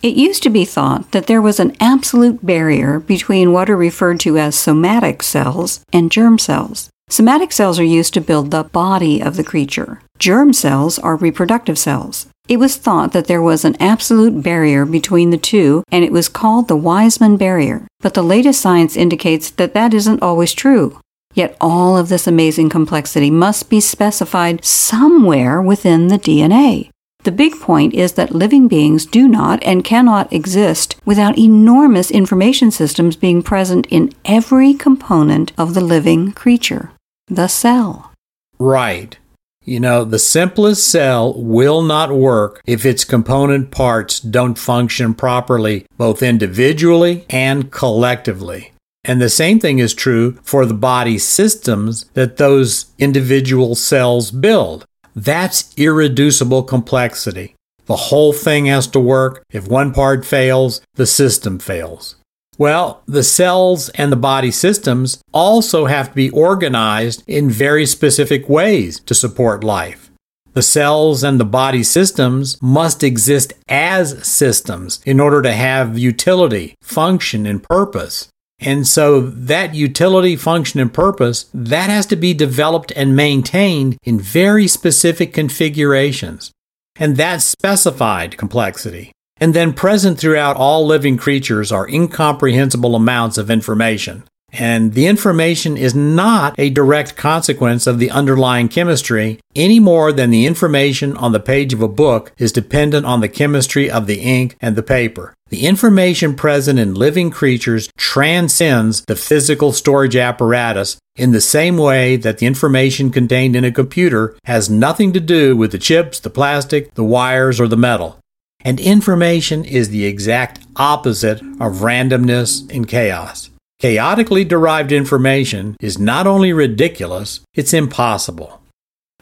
It 0.04 0.16
used 0.16 0.44
to 0.44 0.50
be 0.50 0.66
thought 0.66 1.12
that 1.12 1.26
there 1.26 1.42
was 1.42 1.60
an 1.60 1.76
absolute 1.80 2.46
barrier 2.46 3.00
between 3.00 3.52
what 3.52 3.70
are 3.70 3.78
referred 3.78 4.20
to 4.22 4.38
as 4.38 4.56
somatic 4.56 5.24
cells 5.24 5.82
and 5.92 6.12
germ 6.12 6.38
cells. 6.38 6.90
Somatic 7.10 7.52
cells 7.52 7.80
are 7.80 7.84
used 7.84 8.14
to 8.14 8.22
build 8.22 8.52
the 8.52 8.64
body 8.64 9.22
of 9.22 9.36
the 9.36 9.44
creature. 9.44 10.02
Germ 10.20 10.54
cells 10.54 11.00
are 11.00 11.16
reproductive 11.16 11.78
cells. 11.78 12.28
It 12.48 12.58
was 12.58 12.78
thought 12.78 13.12
that 13.14 13.26
there 13.26 13.42
was 13.42 13.66
an 13.66 13.76
absolute 13.80 14.44
barrier 14.44 14.86
between 14.86 15.32
the 15.32 15.38
two, 15.38 15.84
and 15.92 16.04
it 16.04 16.12
was 16.12 16.30
called 16.30 16.68
the 16.68 16.78
Weismann 16.78 17.38
barrier. 17.38 17.88
But 18.02 18.14
the 18.14 18.22
latest 18.22 18.62
science 18.62 18.96
indicates 18.96 19.50
that 19.52 19.74
that 19.74 19.94
isn't 19.94 20.22
always 20.22 20.54
true. 20.54 21.00
Yet 21.34 21.58
all 21.60 21.98
of 21.98 22.08
this 22.08 22.28
amazing 22.28 22.70
complexity 22.70 23.32
must 23.32 23.70
be 23.70 23.80
specified 23.80 24.64
somewhere 24.64 25.60
within 25.62 26.08
the 26.08 26.20
DNA. 26.20 26.90
The 27.24 27.32
big 27.32 27.60
point 27.60 27.96
is 27.96 28.14
that 28.14 28.36
living 28.36 28.68
beings 28.68 29.08
do 29.08 29.28
not 29.28 29.62
and 29.64 29.84
cannot 29.84 30.32
exist 30.32 30.96
without 31.04 31.40
enormous 31.40 32.12
information 32.12 32.70
systems 32.70 33.16
being 33.16 33.42
present 33.42 33.88
in 33.90 34.14
every 34.24 34.76
component 34.76 35.52
of 35.58 35.74
the 35.74 35.82
living 35.82 36.32
creature, 36.34 36.92
the 37.28 37.48
cell. 37.48 38.12
Right. 38.60 39.18
You 39.66 39.80
know, 39.80 40.06
the 40.06 40.20
simplest 40.20 40.88
cell 40.88 41.34
will 41.34 41.82
not 41.82 42.16
work 42.16 42.62
if 42.68 42.86
its 42.86 43.04
component 43.04 43.72
parts 43.72 44.20
don't 44.20 44.60
function 44.60 45.16
properly, 45.16 45.88
both 45.98 46.22
individually 46.22 47.26
and 47.32 47.72
collectively. 47.72 48.72
And 49.04 49.20
the 49.20 49.30
same 49.30 49.60
thing 49.60 49.80
is 49.80 49.96
true 49.96 50.38
for 50.44 50.68
the 50.68 50.76
body 50.76 51.18
systems 51.18 52.06
that 52.14 52.38
those 52.38 52.86
individual 53.00 53.74
cells 53.74 54.30
build. 54.30 54.86
That's 55.16 55.74
irreducible 55.78 56.64
complexity. 56.64 57.56
The 57.88 57.96
whole 57.96 58.34
thing 58.34 58.66
has 58.66 58.88
to 58.88 59.00
work. 59.00 59.44
If 59.52 59.68
one 59.68 59.94
part 59.94 60.26
fails, 60.26 60.82
the 60.94 61.06
system 61.06 61.58
fails. 61.58 62.16
Well, 62.58 63.02
the 63.06 63.24
cells 63.24 63.90
and 63.90 64.12
the 64.12 64.18
body 64.18 64.52
systems 64.52 65.22
also 65.34 65.86
have 65.86 66.10
to 66.10 66.16
be 66.16 66.30
organized 66.30 67.24
in 67.28 67.50
very 67.50 67.86
specific 67.86 68.48
ways 68.48 69.00
to 69.02 69.14
support 69.14 69.64
life. 69.64 70.10
The 70.54 70.62
cells 70.62 71.22
and 71.22 71.38
the 71.38 71.46
body 71.46 71.84
systems 71.84 72.58
must 72.62 73.04
exist 73.04 73.52
as 73.68 74.26
systems 74.26 75.02
in 75.06 75.20
order 75.20 75.42
to 75.42 75.52
have 75.52 76.00
utility, 76.00 76.76
function, 76.82 77.46
and 77.46 77.62
purpose. 77.62 78.30
And 78.60 78.88
so 78.88 79.20
that 79.20 79.76
utility, 79.76 80.38
function, 80.38 80.80
and 80.80 80.94
purpose, 80.94 81.48
that 81.54 81.90
has 81.90 82.06
to 82.06 82.16
be 82.16 82.34
developed 82.34 82.94
and 82.96 83.18
maintained 83.18 83.98
in 84.04 84.18
very 84.18 84.68
specific 84.68 85.34
configurations. 85.34 86.52
And 86.96 87.18
that 87.18 87.42
specified 87.42 88.38
complexity 88.38 89.12
and 89.38 89.54
then 89.54 89.74
present 89.74 90.20
throughout 90.20 90.56
all 90.56 90.86
living 90.86 91.18
creatures 91.18 91.72
are 91.72 91.90
incomprehensible 91.90 92.96
amounts 92.96 93.38
of 93.38 93.52
information. 93.52 94.24
And 94.58 94.94
the 94.94 95.08
information 95.08 95.76
is 95.76 95.94
not 95.94 96.56
a 96.58 96.70
direct 96.70 97.18
consequence 97.18 97.88
of 97.88 98.00
the 98.00 98.10
underlying 98.10 98.70
chemistry 98.70 99.40
any 99.54 99.82
more 99.82 100.14
than 100.14 100.30
the 100.30 100.46
information 100.46 101.18
on 101.18 101.34
the 101.34 101.42
page 101.42 101.74
of 101.74 101.82
a 101.82 101.90
book 101.90 102.32
is 102.38 102.54
dependent 102.54 103.06
on 103.06 103.20
the 103.20 103.28
chemistry 103.28 103.92
of 103.92 104.08
the 104.08 104.22
ink 104.22 104.56
and 104.62 104.78
the 104.78 104.84
paper. 104.84 105.34
The 105.50 105.66
information 105.66 106.36
present 106.36 106.80
in 106.80 106.94
living 106.94 107.32
creatures 107.32 107.90
transcends 107.98 109.04
the 109.06 109.16
physical 109.16 109.74
storage 109.74 110.16
apparatus 110.16 110.98
in 111.16 111.32
the 111.32 111.42
same 111.42 111.78
way 111.78 112.16
that 112.16 112.38
the 112.38 112.46
information 112.46 113.12
contained 113.12 113.56
in 113.56 113.66
a 113.66 113.72
computer 113.72 114.38
has 114.46 114.70
nothing 114.70 115.12
to 115.14 115.20
do 115.20 115.56
with 115.58 115.72
the 115.72 115.78
chips, 115.78 116.20
the 116.20 116.30
plastic, 116.30 116.94
the 116.94 117.04
wires, 117.04 117.60
or 117.60 117.68
the 117.68 117.78
metal. 117.78 118.20
And 118.66 118.80
information 118.80 119.64
is 119.64 119.90
the 119.90 120.06
exact 120.06 120.60
opposite 120.76 121.40
of 121.62 121.82
randomness 121.82 122.68
and 122.76 122.88
chaos. 122.88 123.52
Chaotically 123.80 124.44
derived 124.44 124.92
information 124.92 125.78
is 125.80 126.00
not 126.00 126.26
only 126.26 126.52
ridiculous, 126.52 127.42
it's 127.54 127.74
impossible. 127.74 128.62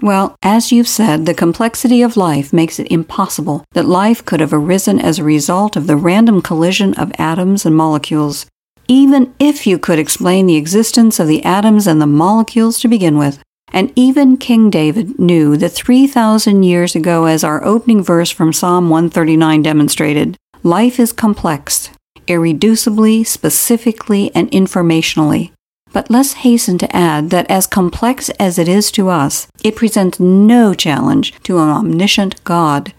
Well, 0.02 0.36
as 0.42 0.72
you've 0.72 0.88
said, 0.88 1.26
the 1.26 1.34
complexity 1.34 2.02
of 2.02 2.16
life 2.16 2.54
makes 2.54 2.80
it 2.80 2.92
impossible 2.92 3.66
that 3.74 3.86
life 3.86 4.24
could 4.24 4.40
have 4.40 4.54
arisen 4.54 5.00
as 5.00 5.20
a 5.20 5.24
result 5.24 5.76
of 5.76 5.88
the 5.88 5.98
random 5.98 6.42
collision 6.42 6.94
of 6.94 7.12
atoms 7.18 7.66
and 7.66 7.76
molecules, 7.76 8.46
even 8.88 9.34
if 9.40 9.68
you 9.68 9.78
could 9.78 10.00
explain 10.00 10.46
the 10.46 10.56
existence 10.56 11.20
of 11.20 11.28
the 11.28 11.44
atoms 11.44 11.86
and 11.86 12.02
the 12.02 12.08
molecules 12.08 12.80
to 12.80 12.88
begin 12.88 13.18
with. 13.18 13.40
And 13.74 13.92
even 13.96 14.38
King 14.38 14.70
David 14.70 15.18
knew 15.18 15.58
that 15.58 15.70
3,000 15.70 16.62
years 16.62 16.96
ago, 16.96 17.26
as 17.26 17.44
our 17.44 17.64
opening 17.66 18.04
verse 18.04 18.30
from 18.30 18.54
Psalm 18.54 18.90
139 18.90 19.64
demonstrated, 19.64 20.38
life 20.62 21.00
is 21.00 21.12
complex, 21.12 21.90
irreducibly, 22.28 23.26
specifically, 23.26 24.34
and 24.36 24.50
informationally. 24.52 25.52
But 25.92 26.10
let's 26.10 26.34
hasten 26.34 26.78
to 26.80 26.96
add 26.96 27.32
that 27.32 27.50
as 27.50 27.68
complex 27.68 28.30
as 28.40 28.60
it 28.60 28.68
is 28.68 28.92
to 28.92 29.10
us, 29.10 29.48
it 29.64 29.76
presents 29.76 30.20
no 30.20 30.74
challenge 30.74 31.34
to 31.44 31.58
an 31.58 31.70
omniscient 31.70 32.44
God. 32.44 32.94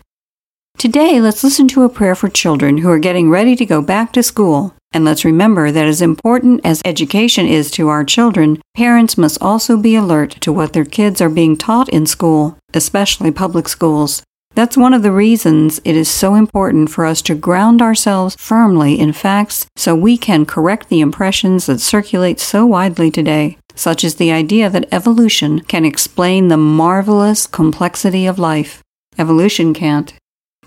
Today, 0.77 1.21
let's 1.21 1.45
listen 1.45 1.69
to 1.69 1.83
a 1.83 1.89
prayer 1.89 2.17
for 2.17 2.29
children 2.29 2.79
who 2.79 2.91
are 2.91 2.99
getting 2.99 3.31
ready 3.31 3.55
to 3.57 3.65
go 3.65 3.81
back 3.81 4.13
to 4.13 4.23
school. 4.25 4.75
And 4.95 5.05
let's 5.05 5.25
remember 5.25 5.73
that 5.73 5.87
as 5.87 6.01
important 6.01 6.61
as 6.65 6.81
education 6.85 7.49
is 7.49 7.69
to 7.73 7.89
our 7.89 8.05
children, 8.05 8.63
parents 8.75 9.19
must 9.19 9.43
also 9.43 9.77
be 9.77 9.97
alert 9.97 10.31
to 10.43 10.53
what 10.53 10.73
their 10.73 10.85
kids 10.85 11.21
are 11.21 11.29
being 11.29 11.57
taught 11.57 11.89
in 11.89 12.07
school, 12.07 12.57
especially 12.73 13.33
public 13.33 13.69
schools. 13.69 14.23
That's 14.55 14.77
one 14.77 14.95
of 14.95 15.03
the 15.03 15.11
reasons 15.11 15.81
it 15.85 15.97
is 15.97 16.09
so 16.09 16.37
important 16.37 16.91
for 16.91 17.05
us 17.05 17.23
to 17.23 17.35
ground 17.35 17.83
ourselves 17.83 18.37
firmly 18.39 19.01
in 19.01 19.13
facts 19.13 19.67
so 19.75 19.97
we 19.97 20.17
can 20.17 20.47
correct 20.47 20.89
the 20.89 21.01
impressions 21.01 21.67
that 21.67 21.81
circulate 21.81 22.39
so 22.39 22.65
widely 22.65 23.11
today, 23.11 23.59
such 23.75 24.05
as 24.05 24.15
the 24.15 24.31
idea 24.31 24.71
that 24.71 24.87
evolution 24.93 25.59
can 25.59 25.85
explain 25.85 26.47
the 26.47 26.57
marvelous 26.57 27.49
complexity 27.49 28.27
of 28.27 28.39
life. 28.39 28.81
Evolution 29.19 29.75
can't, 29.75 30.15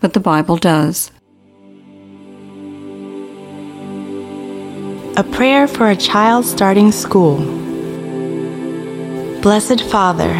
but 0.01 0.11
the 0.11 0.19
Bible 0.19 0.57
does. 0.57 1.11
A 5.17 5.23
prayer 5.23 5.67
for 5.67 5.89
a 5.89 5.95
child 5.95 6.45
starting 6.45 6.91
school. 6.91 7.37
Blessed 9.41 9.81
Father, 9.81 10.31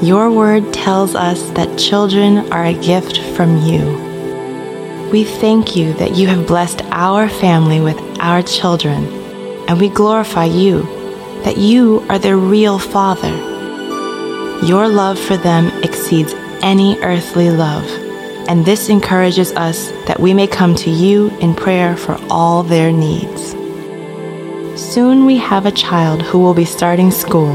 your 0.00 0.30
word 0.30 0.72
tells 0.72 1.16
us 1.16 1.50
that 1.56 1.76
children 1.76 2.52
are 2.52 2.64
a 2.64 2.80
gift 2.80 3.18
from 3.34 3.56
you. 3.56 5.08
We 5.10 5.24
thank 5.24 5.74
you 5.74 5.94
that 5.94 6.14
you 6.14 6.28
have 6.28 6.46
blessed 6.46 6.82
our 6.92 7.28
family 7.28 7.80
with 7.80 7.98
our 8.20 8.40
children, 8.40 9.04
and 9.66 9.80
we 9.80 9.88
glorify 9.88 10.44
you 10.44 10.82
that 11.42 11.58
you 11.58 12.06
are 12.08 12.20
their 12.20 12.36
real 12.36 12.78
Father. 12.78 13.34
Your 14.64 14.86
love 14.86 15.18
for 15.18 15.36
them 15.36 15.72
exceeds 15.82 16.34
any 16.62 17.00
earthly 17.00 17.50
love, 17.50 17.90
and 18.48 18.64
this 18.64 18.90
encourages 18.90 19.50
us 19.54 19.90
that 20.06 20.20
we 20.20 20.32
may 20.34 20.46
come 20.46 20.76
to 20.76 20.88
you 20.88 21.36
in 21.40 21.52
prayer 21.52 21.96
for 21.96 22.16
all 22.30 22.62
their 22.62 22.92
needs. 22.92 23.57
Soon 24.78 25.26
we 25.26 25.36
have 25.38 25.66
a 25.66 25.72
child 25.72 26.22
who 26.22 26.38
will 26.38 26.54
be 26.54 26.64
starting 26.64 27.10
school. 27.10 27.52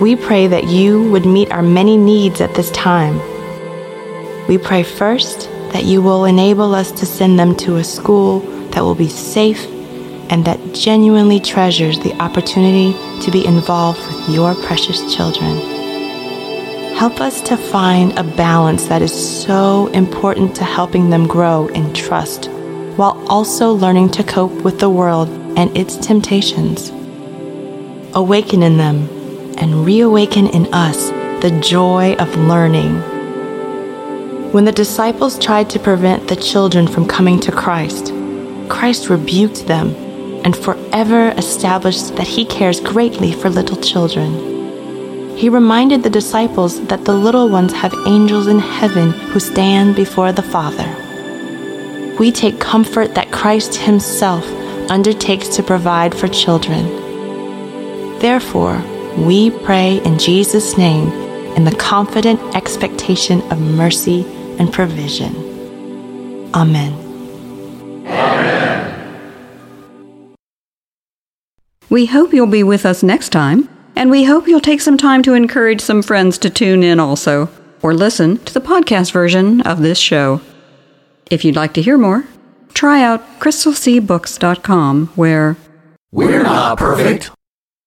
We 0.00 0.16
pray 0.16 0.46
that 0.46 0.64
you 0.64 1.10
would 1.10 1.26
meet 1.26 1.52
our 1.52 1.62
many 1.62 1.98
needs 1.98 2.40
at 2.40 2.54
this 2.54 2.70
time. 2.70 3.18
We 4.48 4.56
pray 4.56 4.82
first 4.82 5.50
that 5.74 5.84
you 5.84 6.00
will 6.00 6.24
enable 6.24 6.74
us 6.74 6.90
to 6.92 7.04
send 7.04 7.38
them 7.38 7.54
to 7.56 7.76
a 7.76 7.84
school 7.84 8.40
that 8.70 8.80
will 8.80 8.94
be 8.94 9.10
safe 9.10 9.66
and 10.30 10.42
that 10.46 10.72
genuinely 10.72 11.38
treasures 11.38 12.00
the 12.00 12.14
opportunity 12.14 12.94
to 13.20 13.30
be 13.30 13.44
involved 13.44 14.00
with 14.06 14.30
your 14.30 14.54
precious 14.54 15.14
children. 15.14 15.58
Help 16.96 17.20
us 17.20 17.42
to 17.42 17.58
find 17.58 18.18
a 18.18 18.24
balance 18.24 18.86
that 18.86 19.02
is 19.02 19.12
so 19.12 19.88
important 19.88 20.56
to 20.56 20.64
helping 20.64 21.10
them 21.10 21.26
grow 21.26 21.66
in 21.68 21.92
trust 21.92 22.46
while 22.96 23.22
also 23.28 23.72
learning 23.72 24.08
to 24.12 24.24
cope 24.24 24.52
with 24.62 24.78
the 24.80 24.88
world 24.88 25.28
and 25.56 25.76
its 25.76 25.96
temptations. 25.96 26.90
Awaken 28.14 28.62
in 28.62 28.76
them 28.76 29.08
and 29.58 29.84
reawaken 29.84 30.46
in 30.48 30.72
us 30.72 31.10
the 31.42 31.58
joy 31.62 32.14
of 32.14 32.36
learning. 32.36 33.00
When 34.52 34.64
the 34.64 34.72
disciples 34.72 35.38
tried 35.38 35.70
to 35.70 35.78
prevent 35.78 36.28
the 36.28 36.36
children 36.36 36.86
from 36.86 37.08
coming 37.08 37.40
to 37.40 37.50
Christ, 37.52 38.12
Christ 38.68 39.08
rebuked 39.08 39.66
them 39.66 39.94
and 40.44 40.56
forever 40.56 41.30
established 41.36 42.16
that 42.16 42.26
he 42.26 42.44
cares 42.44 42.80
greatly 42.80 43.32
for 43.32 43.48
little 43.48 43.80
children. 43.80 45.36
He 45.36 45.48
reminded 45.48 46.02
the 46.02 46.10
disciples 46.10 46.84
that 46.86 47.04
the 47.04 47.14
little 47.14 47.48
ones 47.48 47.72
have 47.72 47.94
angels 48.06 48.46
in 48.46 48.58
heaven 48.58 49.10
who 49.10 49.40
stand 49.40 49.96
before 49.96 50.32
the 50.32 50.42
Father. 50.42 50.88
We 52.18 52.30
take 52.30 52.60
comfort 52.60 53.14
that 53.14 53.32
Christ 53.32 53.74
himself 53.76 54.44
undertakes 54.92 55.48
to 55.48 55.62
provide 55.62 56.14
for 56.14 56.28
children. 56.28 56.84
Therefore, 58.18 58.78
we 59.16 59.50
pray 59.50 60.02
in 60.04 60.18
Jesus' 60.18 60.76
name 60.76 61.08
in 61.56 61.64
the 61.64 61.74
confident 61.76 62.38
expectation 62.54 63.40
of 63.50 63.58
mercy 63.58 64.26
and 64.58 64.70
provision. 64.70 65.34
Amen. 66.54 66.92
Amen. 68.06 69.16
We 71.88 72.04
hope 72.06 72.34
you'll 72.34 72.46
be 72.46 72.62
with 72.62 72.84
us 72.84 73.02
next 73.02 73.30
time, 73.30 73.70
and 73.96 74.10
we 74.10 74.24
hope 74.24 74.46
you'll 74.46 74.60
take 74.60 74.82
some 74.82 74.98
time 74.98 75.22
to 75.22 75.32
encourage 75.32 75.80
some 75.80 76.02
friends 76.02 76.36
to 76.38 76.50
tune 76.50 76.82
in 76.82 77.00
also, 77.00 77.48
or 77.80 77.94
listen 77.94 78.36
to 78.44 78.52
the 78.52 78.60
podcast 78.60 79.10
version 79.12 79.62
of 79.62 79.80
this 79.80 79.98
show. 79.98 80.42
If 81.30 81.46
you'd 81.46 81.56
like 81.56 81.72
to 81.74 81.82
hear 81.82 81.96
more, 81.96 82.24
try 82.74 83.02
out 83.02 83.20
crystalseabooks.com 83.40 85.08
where 85.14 85.56
we're 86.10 86.42
not 86.42 86.78
perfect, 86.78 87.30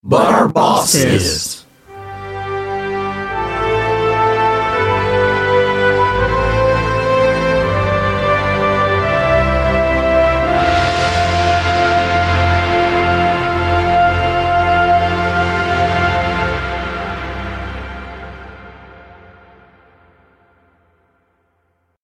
but 0.03 0.25
our 0.33 0.47
boss 0.47 0.95
is. 0.95 1.64